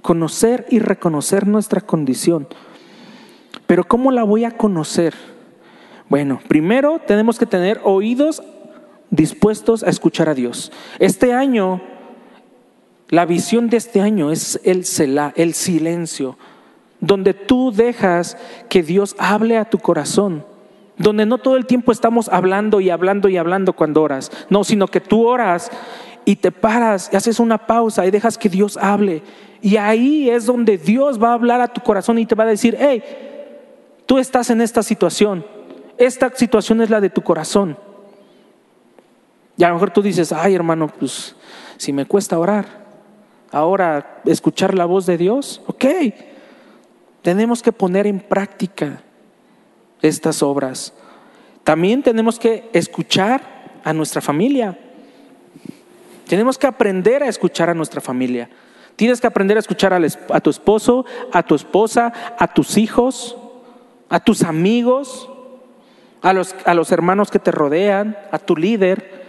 [0.00, 2.46] Conocer y reconocer nuestra condición.
[3.66, 5.12] Pero ¿cómo la voy a conocer?
[6.08, 8.44] Bueno, primero tenemos que tener oídos
[9.10, 10.70] dispuestos a escuchar a Dios.
[11.00, 11.80] Este año,
[13.08, 16.38] la visión de este año es el Selah, el silencio,
[17.00, 18.36] donde tú dejas
[18.68, 20.44] que Dios hable a tu corazón,
[20.98, 24.88] donde no todo el tiempo estamos hablando y hablando y hablando cuando oras, no, sino
[24.88, 25.70] que tú oras
[26.24, 29.22] y te paras y haces una pausa y dejas que Dios hable.
[29.60, 32.48] Y ahí es donde Dios va a hablar a tu corazón y te va a
[32.48, 33.02] decir, hey,
[34.06, 35.44] tú estás en esta situación,
[35.98, 37.76] esta situación es la de tu corazón.
[39.56, 41.34] Y a lo mejor tú dices, ay hermano, pues
[41.76, 42.66] si me cuesta orar,
[43.52, 45.84] ahora escuchar la voz de Dios, ok,
[47.22, 49.02] tenemos que poner en práctica
[50.02, 50.92] estas obras.
[51.64, 54.78] También tenemos que escuchar a nuestra familia.
[56.28, 58.48] Tenemos que aprender a escuchar a nuestra familia.
[58.96, 63.36] Tienes que aprender a escuchar a tu esposo, a tu esposa, a tus hijos,
[64.08, 65.28] a tus amigos,
[66.22, 69.26] a los, a los hermanos que te rodean, a tu líder.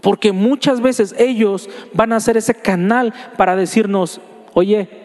[0.00, 4.20] Porque muchas veces ellos van a ser ese canal para decirnos,
[4.54, 5.01] oye,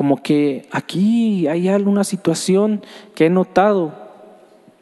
[0.00, 2.80] como que aquí hay alguna situación
[3.14, 3.92] que he notado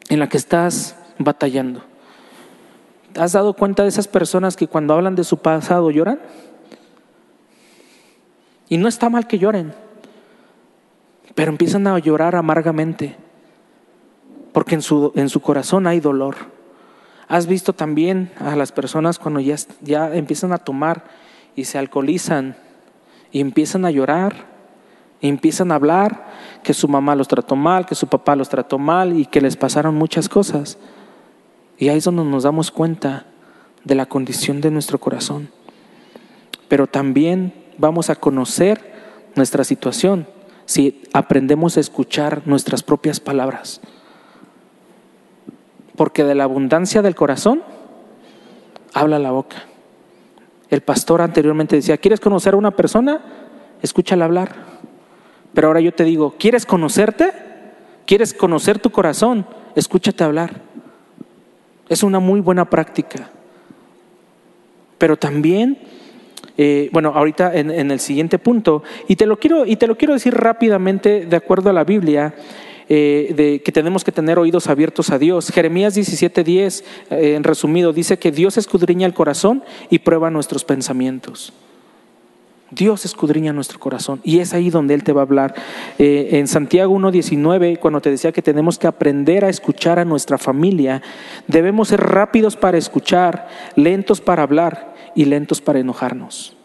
[0.07, 1.83] en la que estás batallando.
[3.11, 6.21] ¿Te has dado cuenta de esas personas que cuando hablan de su pasado lloran?
[8.69, 9.73] Y no está mal que lloren,
[11.35, 13.17] pero empiezan a llorar amargamente,
[14.53, 16.37] porque en su, en su corazón hay dolor.
[17.27, 21.03] Has visto también a las personas cuando ya, ya empiezan a tomar
[21.57, 22.55] y se alcoholizan
[23.33, 24.58] y empiezan a llorar,
[25.21, 26.27] empiezan a hablar
[26.63, 29.57] que su mamá los trató mal, que su papá los trató mal y que les
[29.57, 30.77] pasaron muchas cosas.
[31.77, 33.25] Y ahí es donde nos damos cuenta
[33.83, 35.49] de la condición de nuestro corazón.
[36.67, 38.93] Pero también vamos a conocer
[39.35, 40.27] nuestra situación
[40.65, 43.81] si aprendemos a escuchar nuestras propias palabras.
[45.95, 47.63] Porque de la abundancia del corazón
[48.93, 49.63] habla la boca.
[50.69, 53.21] El pastor anteriormente decía, ¿quieres conocer a una persona?
[53.81, 54.68] Escúchala hablar.
[55.53, 57.31] Pero ahora yo te digo, ¿quieres conocerte?
[58.05, 59.45] ¿Quieres conocer tu corazón?
[59.75, 60.61] Escúchate hablar.
[61.87, 63.29] Es una muy buena práctica.
[64.97, 65.77] Pero también
[66.61, 70.13] eh, bueno, ahorita en, el siguiente punto, y te, lo quiero, y te lo quiero
[70.13, 72.35] decir rápidamente de acuerdo a la Biblia,
[72.89, 75.51] eh, de que tenemos que tener oídos abiertos a Dios.
[75.51, 81.53] Jeremías 17:10, eh, en resumido, dice que Dios escudriña el corazón y prueba nuestros pensamientos.
[82.71, 85.55] Dios escudriña nuestro corazón y es ahí donde Él te va a hablar.
[85.97, 91.01] en Santiago 1.19, cuando te decía que tenemos que aprender a escuchar a nuestra familia,
[91.47, 96.55] debemos ser rápidos para escuchar, lentos para hablar y lentos para enojarnos.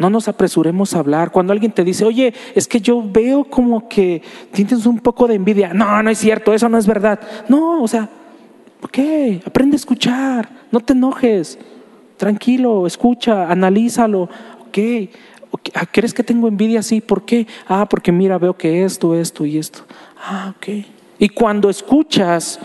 [0.00, 1.30] No nos apresuremos a hablar.
[1.30, 5.34] Cuando alguien te dice, oye, es que yo veo como que tienes un poco de
[5.34, 5.74] envidia.
[5.74, 7.20] No, no es cierto, eso no es verdad.
[7.50, 8.08] No, o sea,
[8.80, 9.42] ¿por qué?
[9.44, 11.58] Aprende a escuchar, no te enojes.
[12.20, 14.28] Tranquilo, escucha, analízalo.
[14.66, 14.78] Ok,
[15.72, 16.82] ah, ¿crees que tengo envidia?
[16.82, 17.46] Sí, ¿por qué?
[17.66, 19.86] Ah, porque mira, veo que esto, esto y esto.
[20.22, 20.84] Ah, ok.
[21.18, 22.60] Y cuando escuchas,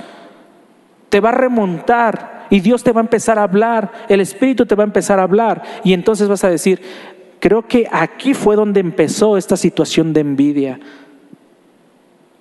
[1.08, 4.76] te va a remontar y Dios te va a empezar a hablar, el Espíritu te
[4.76, 6.82] va a empezar a hablar y entonces vas a decir,
[7.40, 10.82] creo que aquí fue donde empezó esta situación de envidia.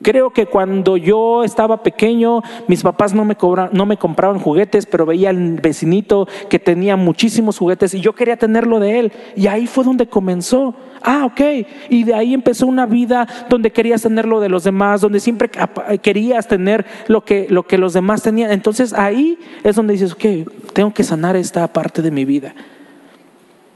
[0.05, 3.39] Creo que cuando yo estaba pequeño, mis papás no me,
[3.73, 8.37] no me compraban juguetes, pero veía al vecinito que tenía muchísimos juguetes y yo quería
[8.37, 9.13] tenerlo de él.
[9.35, 10.75] Y ahí fue donde comenzó.
[11.01, 11.41] Ah, ok.
[11.89, 15.51] Y de ahí empezó una vida donde querías tener lo de los demás, donde siempre
[16.03, 18.53] querías tener lo que, lo que los demás tenían.
[18.53, 22.55] Entonces ahí es donde dices, ok, tengo que sanar esta parte de mi vida.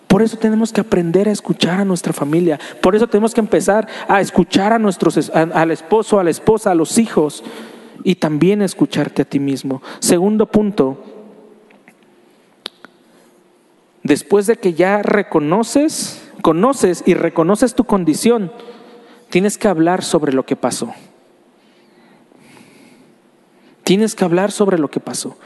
[0.09, 2.59] Por eso tenemos que aprender a escuchar a nuestra familia.
[2.81, 6.75] Por eso tenemos que empezar a escuchar a nuestros, al esposo, a la esposa, a
[6.75, 7.44] los hijos
[8.05, 9.83] y también escucharte a ti mismo.
[9.99, 11.05] Segundo punto,
[14.03, 18.51] después de que ya reconoces, conoces y reconoces tu condición,
[19.29, 20.94] tienes que hablar sobre lo que pasó.
[23.85, 25.37] Tienes que hablar sobre lo que pasó.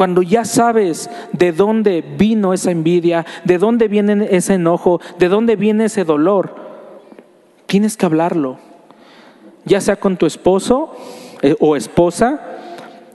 [0.00, 5.56] Cuando ya sabes de dónde vino esa envidia, de dónde viene ese enojo, de dónde
[5.56, 6.54] viene ese dolor,
[7.66, 8.56] tienes que hablarlo.
[9.66, 10.96] Ya sea con tu esposo
[11.42, 12.40] eh, o esposa,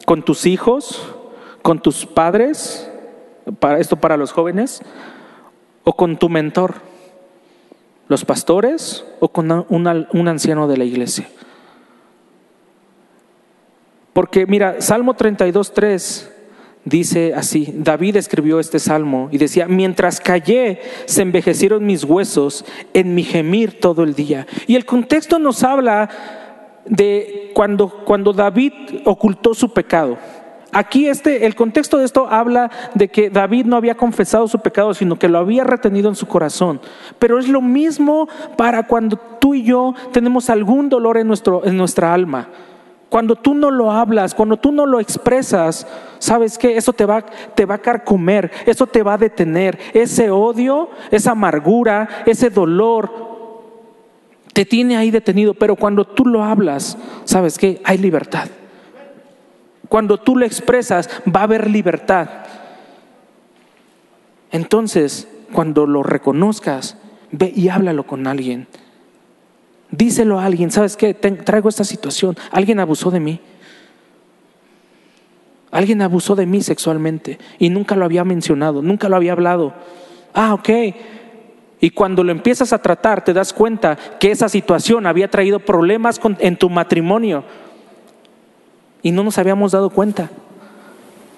[0.06, 1.12] con tus hijos,
[1.64, 2.88] con tus padres,
[3.80, 4.84] esto para los jóvenes,
[5.86, 6.76] o con tu mentor,
[8.10, 11.28] los pastores o con un anciano de la iglesia.
[14.14, 16.32] Porque mira, Salmo 32, 3
[16.86, 23.16] dice así, David escribió este salmo y decía, mientras callé, se envejecieron mis huesos en
[23.16, 24.48] mi gemir todo el día.
[24.68, 26.10] Y el contexto nos habla
[26.86, 30.18] de cuando, cuando David ocultó su pecado.
[30.72, 34.94] Aquí este, el contexto de esto habla de que David no había confesado su pecado,
[34.94, 36.82] sino que lo había retenido en su corazón.
[37.18, 41.78] Pero es lo mismo para cuando tú y yo tenemos algún dolor en, nuestro, en
[41.78, 42.50] nuestra alma.
[43.16, 45.88] Cuando tú no lo hablas, cuando tú no lo expresas,
[46.20, 46.76] ¿sabes qué?
[46.76, 49.80] Eso te va, te va a carcomer, eso te va a detener.
[49.94, 53.10] Ese odio, esa amargura, ese dolor,
[54.52, 57.80] te tiene ahí detenido, pero cuando tú lo hablas, ¿sabes qué?
[57.86, 58.50] Hay libertad.
[59.88, 62.28] Cuando tú lo expresas, va a haber libertad.
[64.52, 66.98] Entonces, cuando lo reconozcas,
[67.32, 68.68] ve y háblalo con alguien.
[69.92, 71.14] Díselo a alguien, ¿sabes qué?
[71.14, 72.36] traigo esta situación.
[72.52, 73.40] Alguien abusó de mí.
[75.72, 79.74] Alguien abusó de mí sexualmente y nunca lo había mencionado, nunca lo había hablado.
[80.34, 80.70] Ah, ok.
[81.82, 86.20] Y cuando lo empiezas a tratar, te das cuenta que esa situación había traído problemas
[86.40, 87.44] en tu matrimonio.
[89.02, 90.30] Y no nos habíamos dado cuenta.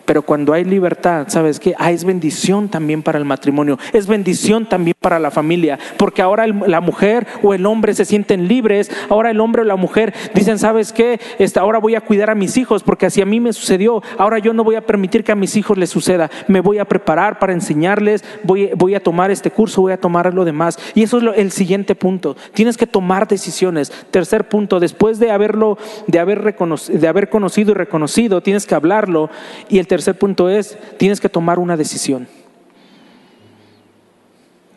[0.08, 1.76] Pero cuando hay libertad, ¿sabes qué?
[1.78, 6.48] Ah, es bendición también para el matrimonio, es bendición también para la familia, porque ahora
[6.48, 10.60] la mujer o el hombre se sienten libres, ahora el hombre o la mujer dicen,
[10.60, 11.20] ¿sabes qué?
[11.39, 14.39] Este, ahora voy a cuidar a mis hijos, porque así a mí me sucedió, ahora
[14.39, 17.38] yo no voy a permitir que a mis hijos les suceda, me voy a preparar
[17.38, 20.80] para enseñarles, voy, voy a tomar este curso, voy a tomar lo demás.
[20.96, 23.91] Y eso es el siguiente punto, tienes que tomar decisiones.
[24.10, 29.30] Tercer punto, después de haberlo, de haber, de haber conocido y reconocido, tienes que hablarlo.
[29.67, 32.28] Y el tercer punto es, tienes que tomar una decisión.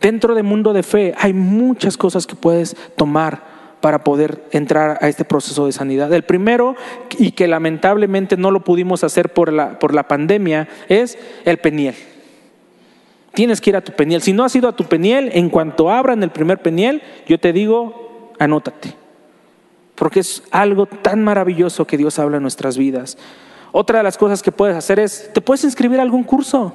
[0.00, 5.08] Dentro del mundo de fe hay muchas cosas que puedes tomar para poder entrar a
[5.08, 6.12] este proceso de sanidad.
[6.12, 6.76] El primero,
[7.18, 11.94] y que lamentablemente no lo pudimos hacer por la, por la pandemia, es el peniel.
[13.32, 14.22] Tienes que ir a tu peniel.
[14.22, 17.52] Si no has ido a tu peniel, en cuanto abran el primer peniel, yo te
[17.52, 18.94] digo, anótate.
[19.94, 23.18] Porque es algo tan maravilloso que Dios habla en nuestras vidas.
[23.72, 26.74] Otra de las cosas que puedes hacer es, te puedes inscribir a algún curso.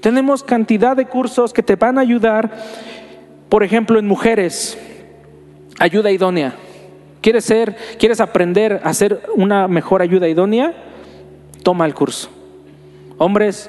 [0.00, 2.50] Tenemos cantidad de cursos que te van a ayudar,
[3.48, 4.78] por ejemplo, en mujeres,
[5.78, 6.54] ayuda idónea.
[7.20, 10.74] ¿Quieres ser, quieres aprender a hacer una mejor ayuda idónea?
[11.62, 12.30] Toma el curso.
[13.18, 13.68] Hombres,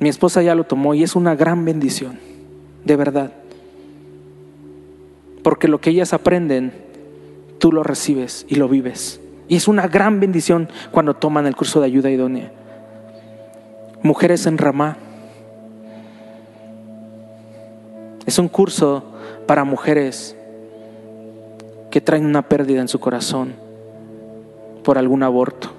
[0.00, 2.18] mi esposa ya lo tomó y es una gran bendición,
[2.84, 3.32] de verdad.
[5.42, 6.72] Porque lo que ellas aprenden,
[7.58, 9.20] tú lo recibes y lo vives.
[9.50, 12.52] Y es una gran bendición cuando toman el curso de ayuda idónea.
[14.00, 14.96] Mujeres en Ramá.
[18.26, 19.02] Es un curso
[19.48, 20.36] para mujeres
[21.90, 23.54] que traen una pérdida en su corazón
[24.84, 25.72] por algún aborto.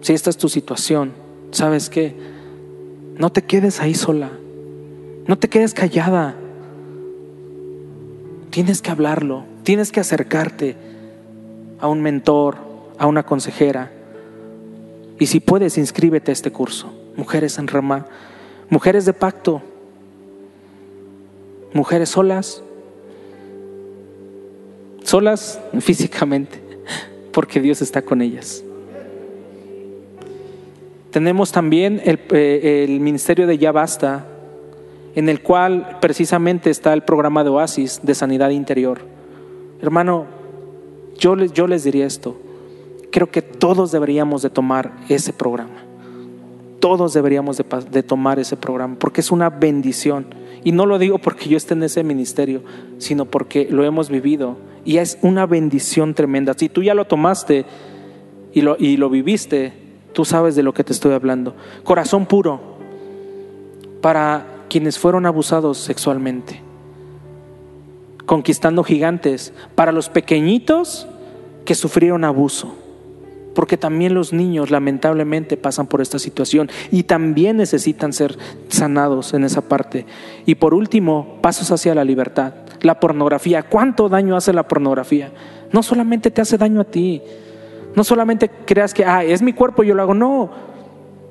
[0.00, 1.12] Si esta es tu situación,
[1.50, 2.16] ¿sabes qué?
[3.18, 4.30] No te quedes ahí sola.
[5.26, 6.34] No te quedes callada.
[8.48, 10.91] Tienes que hablarlo, tienes que acercarte
[11.82, 12.56] a un mentor,
[12.96, 13.90] a una consejera.
[15.18, 16.94] Y si puedes, inscríbete a este curso.
[17.16, 18.06] Mujeres en Ramá,
[18.70, 19.60] mujeres de pacto,
[21.72, 22.62] mujeres solas,
[25.02, 26.62] solas físicamente,
[27.32, 28.62] porque Dios está con ellas.
[31.10, 34.24] Tenemos también el, eh, el ministerio de Ya Basta,
[35.16, 39.00] en el cual precisamente está el programa de Oasis de Sanidad Interior.
[39.82, 40.41] Hermano,
[41.22, 42.36] yo les, yo les diría esto,
[43.12, 45.84] creo que todos deberíamos de tomar ese programa.
[46.80, 50.26] Todos deberíamos de, tomar ese programa porque es una bendición.
[50.64, 52.64] Y no lo digo porque yo esté en ese ministerio,
[52.98, 54.56] sino porque lo hemos vivido.
[54.84, 56.54] Y es una bendición tremenda.
[56.56, 57.66] Si tú ya lo tomaste
[58.52, 59.74] y lo, y lo viviste,
[60.12, 61.54] tú sabes de lo que te estoy hablando.
[61.84, 62.60] Corazón puro
[64.00, 66.60] para quienes fueron abusados sexualmente
[68.26, 71.06] conquistando gigantes, para los pequeñitos
[71.64, 72.74] que sufrieron abuso.
[73.54, 79.44] Porque también los niños lamentablemente pasan por esta situación y también necesitan ser sanados en
[79.44, 80.06] esa parte.
[80.46, 82.54] Y por último, pasos hacia la libertad.
[82.80, 83.62] La pornografía.
[83.62, 85.32] ¿Cuánto daño hace la pornografía?
[85.70, 87.20] No solamente te hace daño a ti.
[87.94, 90.14] No solamente creas que, ah, es mi cuerpo, yo lo hago.
[90.14, 90.50] No.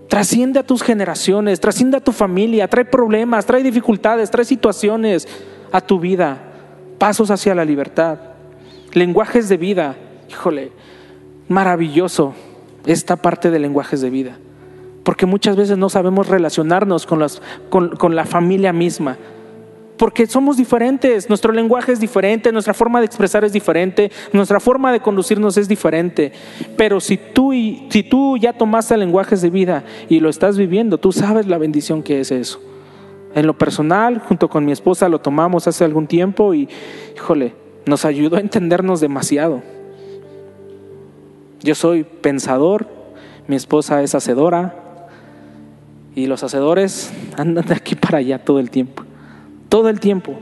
[0.07, 5.27] Trasciende a tus generaciones, trasciende a tu familia, trae problemas, trae dificultades, trae situaciones
[5.71, 6.51] a tu vida
[7.01, 8.19] pasos hacia la libertad,
[8.93, 9.95] lenguajes de vida.
[10.31, 10.71] Híjole,
[11.49, 12.33] maravilloso
[12.85, 14.37] esta parte de lenguajes de vida,
[15.03, 19.17] porque muchas veces no sabemos relacionarnos con, con, la familia misma,
[19.97, 24.93] porque somos diferentes, nuestro lenguaje es diferente, nuestra forma de expresar es diferente, nuestra forma
[24.93, 26.31] de conducirnos es diferente.
[26.77, 30.97] Pero si tú, y, si tú ya tomaste lenguajes de vida y lo estás viviendo,
[30.97, 32.61] tú sabes la bendición que es eso.
[33.35, 36.69] En lo personal, junto con mi esposa lo tomamos hace algún tiempo y,
[37.15, 37.53] híjole,
[37.85, 39.61] nos ayudó a entendernos demasiado.
[41.63, 42.87] Yo soy pensador,
[43.47, 44.75] mi esposa es hacedora
[46.15, 49.03] y los hacedores andan de aquí para allá todo el tiempo,
[49.69, 50.35] todo el tiempo,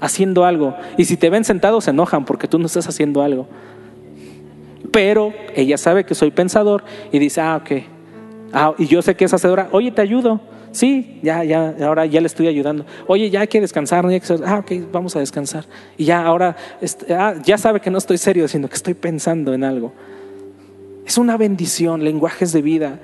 [0.00, 0.74] haciendo algo.
[0.96, 3.46] Y si te ven sentado se enojan porque tú no estás haciendo algo.
[4.90, 7.82] Pero ella sabe que soy pensador y dice, ah, ok.
[8.52, 10.40] Ah, y yo sé que es hacedora, oye, te ayudo.
[10.70, 12.84] Sí, ya, ya, ahora ya le estoy ayudando.
[13.06, 14.20] Oye, ya hay que descansar, que...
[14.44, 15.64] Ah, ok, vamos a descansar.
[15.96, 19.54] Y ya ahora, este, ah, ya sabe que no estoy serio, sino que estoy pensando
[19.54, 19.92] en algo.
[21.06, 23.00] Es una bendición, lenguajes de vida,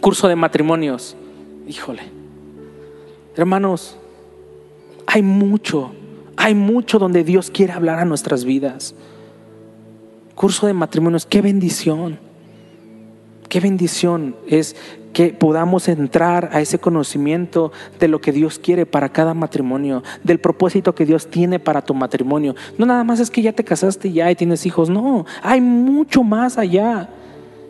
[0.00, 1.16] curso de matrimonios.
[1.66, 2.02] Híjole.
[3.36, 3.96] Hermanos,
[5.06, 5.92] hay mucho,
[6.36, 8.94] hay mucho donde Dios quiere hablar a nuestras vidas.
[10.34, 12.18] Curso de matrimonios, qué bendición.
[13.52, 14.76] Qué bendición es
[15.12, 20.40] que podamos entrar a ese conocimiento de lo que Dios quiere para cada matrimonio, del
[20.40, 22.54] propósito que Dios tiene para tu matrimonio.
[22.78, 26.22] No nada más es que ya te casaste ya y tienes hijos, no, hay mucho
[26.22, 27.10] más allá.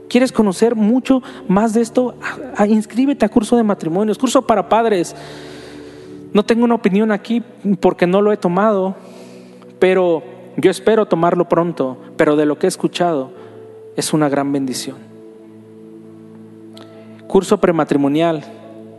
[0.09, 2.14] ¿Quieres conocer mucho más de esto?
[2.68, 5.16] inscríbete a curso de matrimonios, curso para padres.
[6.33, 7.43] No tengo una opinión aquí
[7.80, 8.95] porque no lo he tomado,
[9.80, 10.22] pero
[10.57, 13.33] yo espero tomarlo pronto, pero de lo que he escuchado
[13.97, 15.12] es una gran bendición.
[17.33, 18.45] Curso prematrimonial.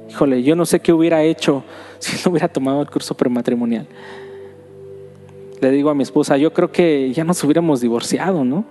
[0.09, 1.63] Híjole, yo no sé qué hubiera hecho
[1.99, 3.85] si no hubiera tomado el curso prematrimonial.
[5.61, 8.65] Le digo a mi esposa, yo creo que ya nos hubiéramos divorciado, ¿no?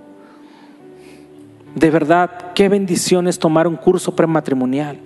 [1.77, 4.99] De verdad, qué bendición es tomar un curso prematrimonial,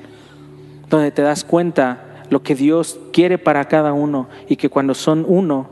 [0.89, 5.27] donde te das cuenta lo que Dios quiere para cada uno y que cuando son
[5.29, 5.69] uno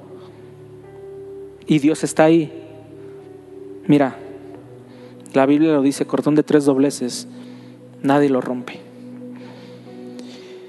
[1.67, 2.53] y Dios está ahí,
[3.87, 4.19] mira,
[5.33, 7.27] la Biblia lo dice, cordón de tres dobleces,
[8.05, 8.81] nadie lo rompe.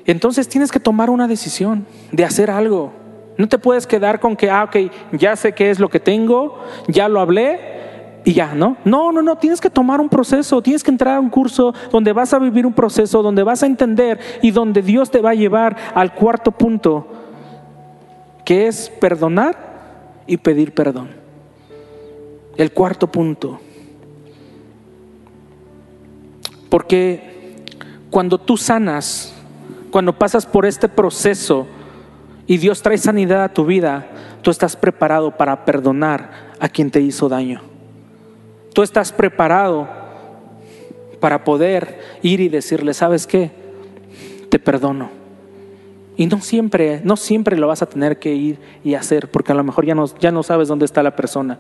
[0.06, 2.94] Entonces tienes que tomar una decisión de hacer algo.
[3.38, 6.58] No te puedes quedar con que, ah, ok, ya sé qué es lo que tengo,
[6.88, 7.60] ya lo hablé
[8.24, 8.78] y ya, ¿no?
[8.86, 12.14] No, no, no, tienes que tomar un proceso, tienes que entrar a un curso donde
[12.14, 15.36] vas a vivir un proceso, donde vas a entender y donde Dios te va a
[15.36, 17.08] llevar al cuarto punto,
[18.46, 19.58] que es perdonar
[20.28, 21.10] y pedir perdón.
[22.56, 23.60] El cuarto punto.
[26.70, 27.64] Porque
[28.10, 29.34] cuando tú sanas,
[29.92, 31.68] cuando pasas por este proceso
[32.48, 34.08] y Dios trae sanidad a tu vida,
[34.42, 37.62] tú estás preparado para perdonar a quien te hizo daño.
[38.74, 39.88] Tú estás preparado
[41.20, 43.52] para poder ir y decirle, ¿sabes qué?
[44.50, 45.10] Te perdono.
[46.18, 49.56] Y no siempre, no siempre lo vas a tener que ir y hacer, porque a
[49.56, 51.60] lo mejor ya no, ya no sabes dónde está la persona.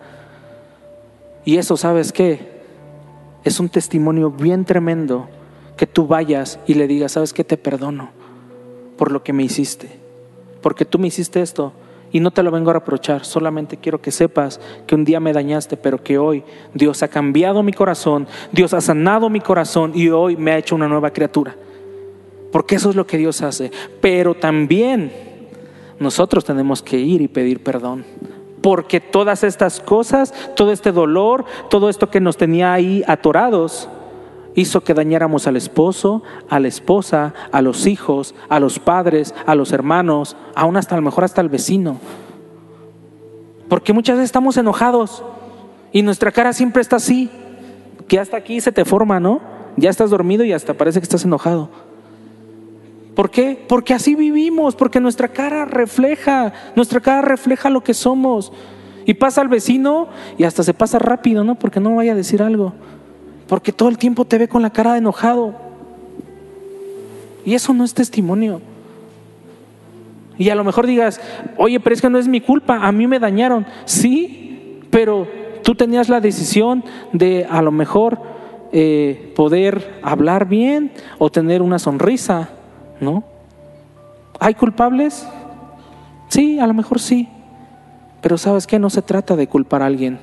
[1.43, 2.54] Y eso, ¿sabes qué?
[3.45, 5.29] Es un testimonio bien tremendo
[5.77, 7.43] que tú vayas y le digas, ¿sabes qué?
[7.43, 8.09] Te perdono
[8.97, 9.87] por lo que me hiciste,
[10.61, 11.71] porque tú me hiciste esto
[12.11, 15.31] y no te lo vengo a reprochar, solamente quiero que sepas que un día me
[15.31, 16.43] dañaste, pero que hoy
[16.73, 20.75] Dios ha cambiado mi corazón, Dios ha sanado mi corazón y hoy me ha hecho
[20.75, 21.55] una nueva criatura.
[22.51, 23.69] Porque eso es lo que Dios hace.
[23.99, 25.11] Pero también
[25.99, 28.05] nosotros tenemos que ir y pedir perdón
[28.65, 33.87] porque todas estas cosas, todo este dolor, todo esto que nos tenía ahí atorados,
[34.55, 39.53] hizo que dañáramos al esposo, a la esposa, a los hijos, a los padres, a
[39.53, 41.99] los hermanos, aún hasta a lo mejor hasta al vecino.
[43.69, 45.23] Porque muchas veces estamos enojados
[45.91, 47.29] y nuestra cara siempre está así,
[48.07, 49.41] que hasta aquí se te forma, ¿no?
[49.77, 51.69] Ya estás dormido y hasta parece que estás enojado.
[53.15, 53.57] ¿Por qué?
[53.67, 58.51] Porque así vivimos, porque nuestra cara refleja, nuestra cara refleja lo que somos.
[59.05, 61.55] Y pasa al vecino y hasta se pasa rápido, ¿no?
[61.55, 62.73] Porque no vaya a decir algo.
[63.47, 65.53] Porque todo el tiempo te ve con la cara de enojado.
[67.45, 68.61] Y eso no es testimonio.
[70.37, 71.21] Y a lo mejor digas,
[71.57, 73.65] oye, pero es que no es mi culpa, a mí me dañaron.
[73.85, 75.27] Sí, pero
[75.63, 78.19] tú tenías la decisión de a lo mejor
[78.73, 82.49] eh, poder hablar bien o tener una sonrisa.
[82.99, 83.23] ¿No?
[84.39, 85.27] ¿Hay culpables?
[86.29, 87.29] Sí, a lo mejor sí.
[88.21, 90.19] Pero sabes que no se trata de culpar a alguien.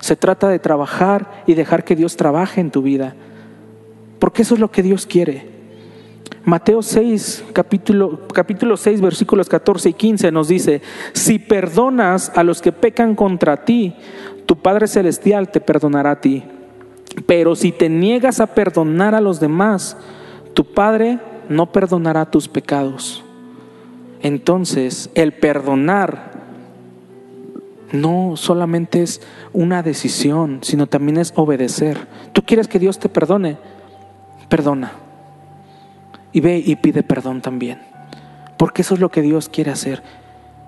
[0.00, 3.14] Se trata de trabajar y dejar que Dios trabaje en tu vida.
[4.18, 5.58] Porque eso es lo que Dios quiere.
[6.44, 10.80] Mateo 6, capítulo, capítulo 6, versículos 14 y 15 nos dice,
[11.12, 13.94] si perdonas a los que pecan contra ti,
[14.46, 16.44] tu Padre Celestial te perdonará a ti.
[17.26, 19.96] Pero si te niegas a perdonar a los demás,
[20.54, 21.18] tu Padre
[21.48, 23.24] no perdonará tus pecados.
[24.20, 26.32] Entonces, el perdonar
[27.92, 29.22] no solamente es
[29.52, 32.06] una decisión, sino también es obedecer.
[32.32, 33.58] ¿Tú quieres que Dios te perdone?
[34.48, 34.92] Perdona.
[36.32, 37.80] Y ve y pide perdón también.
[38.56, 40.02] Porque eso es lo que Dios quiere hacer.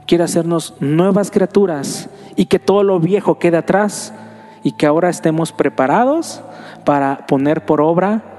[0.07, 4.15] Quiere hacernos nuevas criaturas y que todo lo viejo quede atrás
[4.63, 6.43] y que ahora estemos preparados
[6.85, 8.30] para poner por obra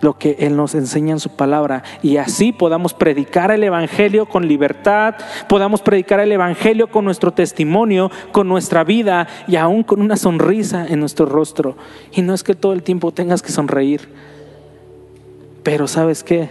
[0.00, 4.48] lo que Él nos enseña en su palabra y así podamos predicar el Evangelio con
[4.48, 5.14] libertad,
[5.48, 10.86] podamos predicar el Evangelio con nuestro testimonio, con nuestra vida y aún con una sonrisa
[10.86, 11.76] en nuestro rostro.
[12.12, 14.08] Y no es que todo el tiempo tengas que sonreír,
[15.62, 16.50] pero ¿sabes qué?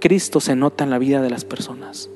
[0.00, 2.10] Cristo se nota en la vida de las personas.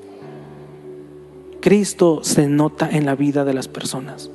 [1.61, 4.29] Cristo se nota en la vida de las personas.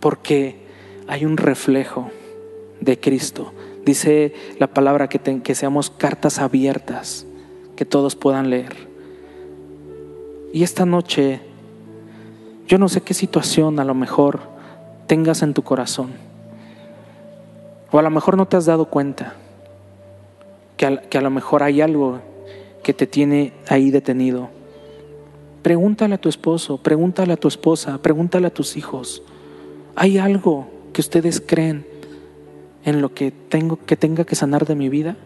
[0.00, 0.56] Porque
[1.06, 2.10] hay un reflejo
[2.80, 3.52] de Cristo.
[3.84, 7.26] Dice la palabra que, que seamos cartas abiertas,
[7.76, 8.88] que todos puedan leer.
[10.52, 11.40] Y esta noche,
[12.66, 14.40] yo no sé qué situación a lo mejor
[15.06, 16.12] tengas en tu corazón.
[17.90, 19.34] O a lo mejor no te has dado cuenta
[20.76, 22.20] que que a lo mejor hay algo
[22.82, 24.48] que te tiene ahí detenido.
[25.62, 29.22] Pregúntale a tu esposo, pregúntale a tu esposa, pregúntale a tus hijos.
[29.96, 31.86] ¿Hay algo que ustedes creen
[32.88, 35.16] en lo que tengo que tenga que sanar de mi vida?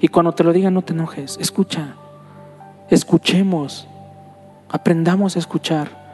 [0.00, 1.94] Y cuando te lo diga no te enojes, escucha.
[2.90, 3.86] Escuchemos.
[4.68, 6.04] Aprendamos a escuchar.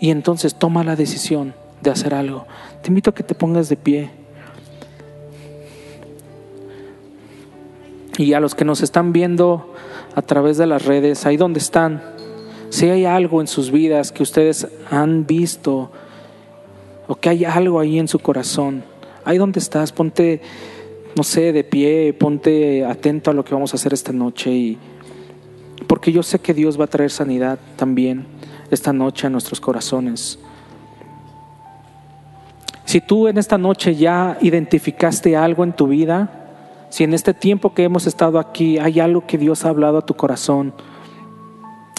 [0.00, 2.46] Y entonces toma la decisión de hacer algo.
[2.82, 4.10] Te invito a que te pongas de pie.
[8.18, 9.72] Y a los que nos están viendo
[10.14, 12.02] a través de las redes, ahí donde están,
[12.70, 15.90] si hay algo en sus vidas que ustedes han visto
[17.06, 18.84] o que hay algo ahí en su corazón,
[19.24, 20.40] ahí donde estás, ponte,
[21.16, 24.78] no sé, de pie, ponte atento a lo que vamos a hacer esta noche y
[25.86, 28.26] porque yo sé que Dios va a traer sanidad también
[28.70, 30.38] esta noche a nuestros corazones.
[32.84, 36.44] Si tú en esta noche ya identificaste algo en tu vida,
[36.90, 40.06] si en este tiempo que hemos estado aquí hay algo que Dios ha hablado a
[40.06, 40.72] tu corazón,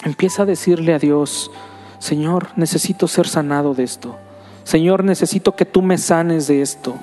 [0.06, 1.52] empieza a decirle a Dios,
[2.00, 4.16] Señor, necesito ser sanado de esto.
[4.66, 6.96] Señor, necesito que tú me sanes de esto.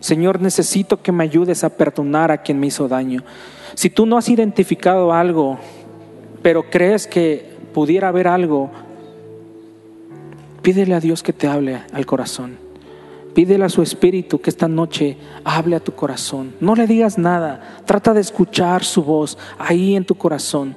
[0.00, 3.24] Señor, necesito que me ayudes a perdonar a quien me hizo daño.
[3.74, 5.58] Si tú no has identificado algo,
[6.42, 8.70] pero crees que pudiera haber algo,
[10.60, 12.58] pídele a Dios que te hable al corazón.
[13.34, 16.54] Pídele a su espíritu que esta noche hable a tu corazón.
[16.60, 17.80] No le digas nada.
[17.86, 20.76] Trata de escuchar su voz ahí en tu corazón.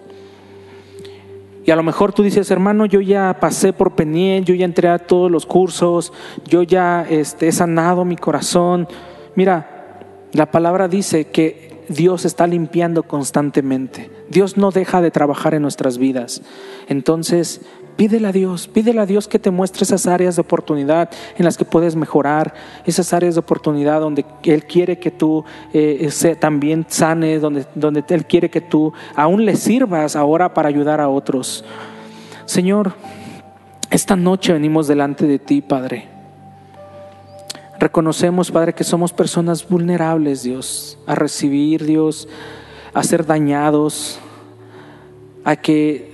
[1.69, 4.89] Y a lo mejor tú dices, hermano, yo ya pasé por Peniel, yo ya entré
[4.89, 6.11] a todos los cursos,
[6.47, 8.87] yo ya este, he sanado mi corazón.
[9.35, 9.99] Mira,
[10.33, 14.09] la palabra dice que Dios está limpiando constantemente.
[14.31, 16.41] Dios no deja de trabajar en nuestras vidas.
[16.87, 17.61] Entonces,
[17.99, 21.57] Pídele a Dios, pídele a Dios que te muestre esas áreas de oportunidad en las
[21.57, 22.53] que puedes mejorar,
[22.85, 25.43] esas áreas de oportunidad donde Él quiere que tú
[25.73, 31.01] eh, también sanes, donde, donde Él quiere que tú aún le sirvas ahora para ayudar
[31.01, 31.65] a otros.
[32.45, 32.93] Señor,
[33.89, 36.07] esta noche venimos delante de ti, Padre.
[37.79, 42.29] Reconocemos, Padre, que somos personas vulnerables, Dios, a recibir, Dios,
[42.93, 44.19] a ser dañados,
[45.43, 46.08] a que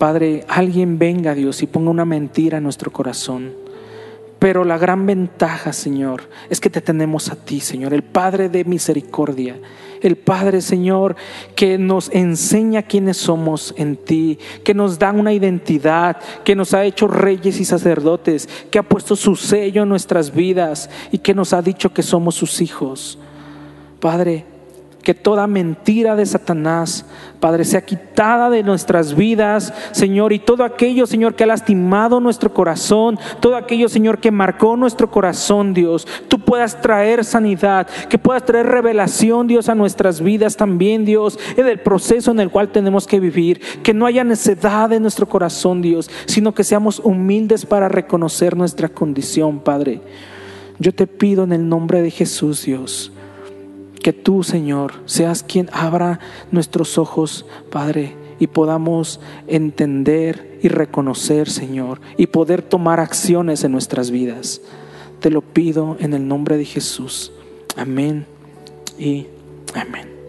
[0.00, 3.52] Padre, alguien venga, Dios, y ponga una mentira en nuestro corazón.
[4.38, 8.64] Pero la gran ventaja, Señor, es que te tenemos a ti, Señor, el Padre de
[8.64, 9.60] misericordia,
[10.00, 11.16] el Padre, Señor,
[11.54, 16.86] que nos enseña quiénes somos en ti, que nos da una identidad, que nos ha
[16.86, 21.52] hecho reyes y sacerdotes, que ha puesto su sello en nuestras vidas y que nos
[21.52, 23.18] ha dicho que somos sus hijos.
[24.00, 24.46] Padre,
[25.02, 27.06] que toda mentira de Satanás,
[27.40, 32.52] Padre, sea quitada de nuestras vidas, Señor, y todo aquello, Señor, que ha lastimado nuestro
[32.52, 38.44] corazón, todo aquello, Señor, que marcó nuestro corazón, Dios, tú puedas traer sanidad, que puedas
[38.44, 43.06] traer revelación, Dios, a nuestras vidas también, Dios, en el proceso en el cual tenemos
[43.06, 47.88] que vivir, que no haya necedad en nuestro corazón, Dios, sino que seamos humildes para
[47.88, 50.02] reconocer nuestra condición, Padre.
[50.78, 53.12] Yo te pido en el nombre de Jesús, Dios
[54.02, 56.20] que tú, Señor, seas quien abra
[56.50, 64.10] nuestros ojos, Padre, y podamos entender y reconocer, Señor, y poder tomar acciones en nuestras
[64.10, 64.62] vidas.
[65.20, 67.32] Te lo pido en el nombre de Jesús.
[67.76, 68.26] Amén
[68.98, 69.26] y
[69.74, 70.19] amén.